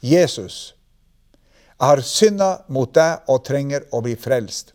Jesus, 0.00 0.74
Jeg 1.80 1.86
har 1.86 2.00
synda 2.04 2.48
mot 2.68 2.90
deg 2.92 3.28
og 3.32 3.38
trenger 3.44 3.86
å 3.96 4.02
bli 4.04 4.12
frelst. 4.20 4.74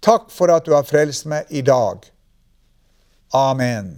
Takk 0.00 0.30
for 0.32 0.52
at 0.52 0.64
du 0.64 0.72
har 0.72 0.86
frelst 0.88 1.26
meg 1.28 1.50
i 1.52 1.62
dag. 1.62 2.04
Amen. 3.36 3.92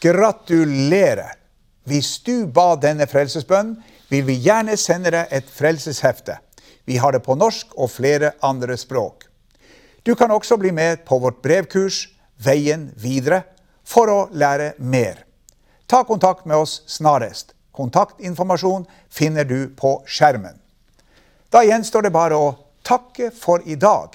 Gratulerer! 0.00 1.40
Hvis 1.84 2.16
du 2.24 2.46
ba 2.48 2.74
denne 2.80 3.04
frelsesbønnen, 3.04 3.76
vil 4.08 4.24
vi 4.24 4.38
gjerne 4.40 4.76
sende 4.80 5.10
deg 5.12 5.32
et 5.34 5.50
frelseshefte. 5.52 6.38
Vi 6.88 6.96
har 7.00 7.12
det 7.12 7.24
på 7.24 7.36
norsk 7.36 7.74
og 7.76 7.90
flere 7.92 8.32
andre 8.44 8.76
språk. 8.80 9.26
Du 10.04 10.14
kan 10.14 10.32
også 10.32 10.56
bli 10.60 10.72
med 10.72 11.04
på 11.04 11.18
vårt 11.18 11.42
brevkurs 11.42 12.06
Veien 12.44 12.88
videre 12.96 13.42
for 13.84 14.10
å 14.10 14.18
lære 14.32 14.74
mer. 14.78 15.24
Ta 15.86 16.02
kontakt 16.04 16.46
med 16.46 16.56
oss 16.56 16.82
snarest. 16.90 17.52
Kontaktinformasjon 17.72 18.86
finner 19.10 19.44
du 19.44 19.68
på 19.76 19.96
skjermen. 20.06 20.56
Da 21.50 21.62
gjenstår 21.64 22.06
det 22.06 22.14
bare 22.14 22.38
å 22.38 22.52
takke 22.84 23.30
for 23.30 23.62
i 23.66 23.76
dag. 23.80 24.14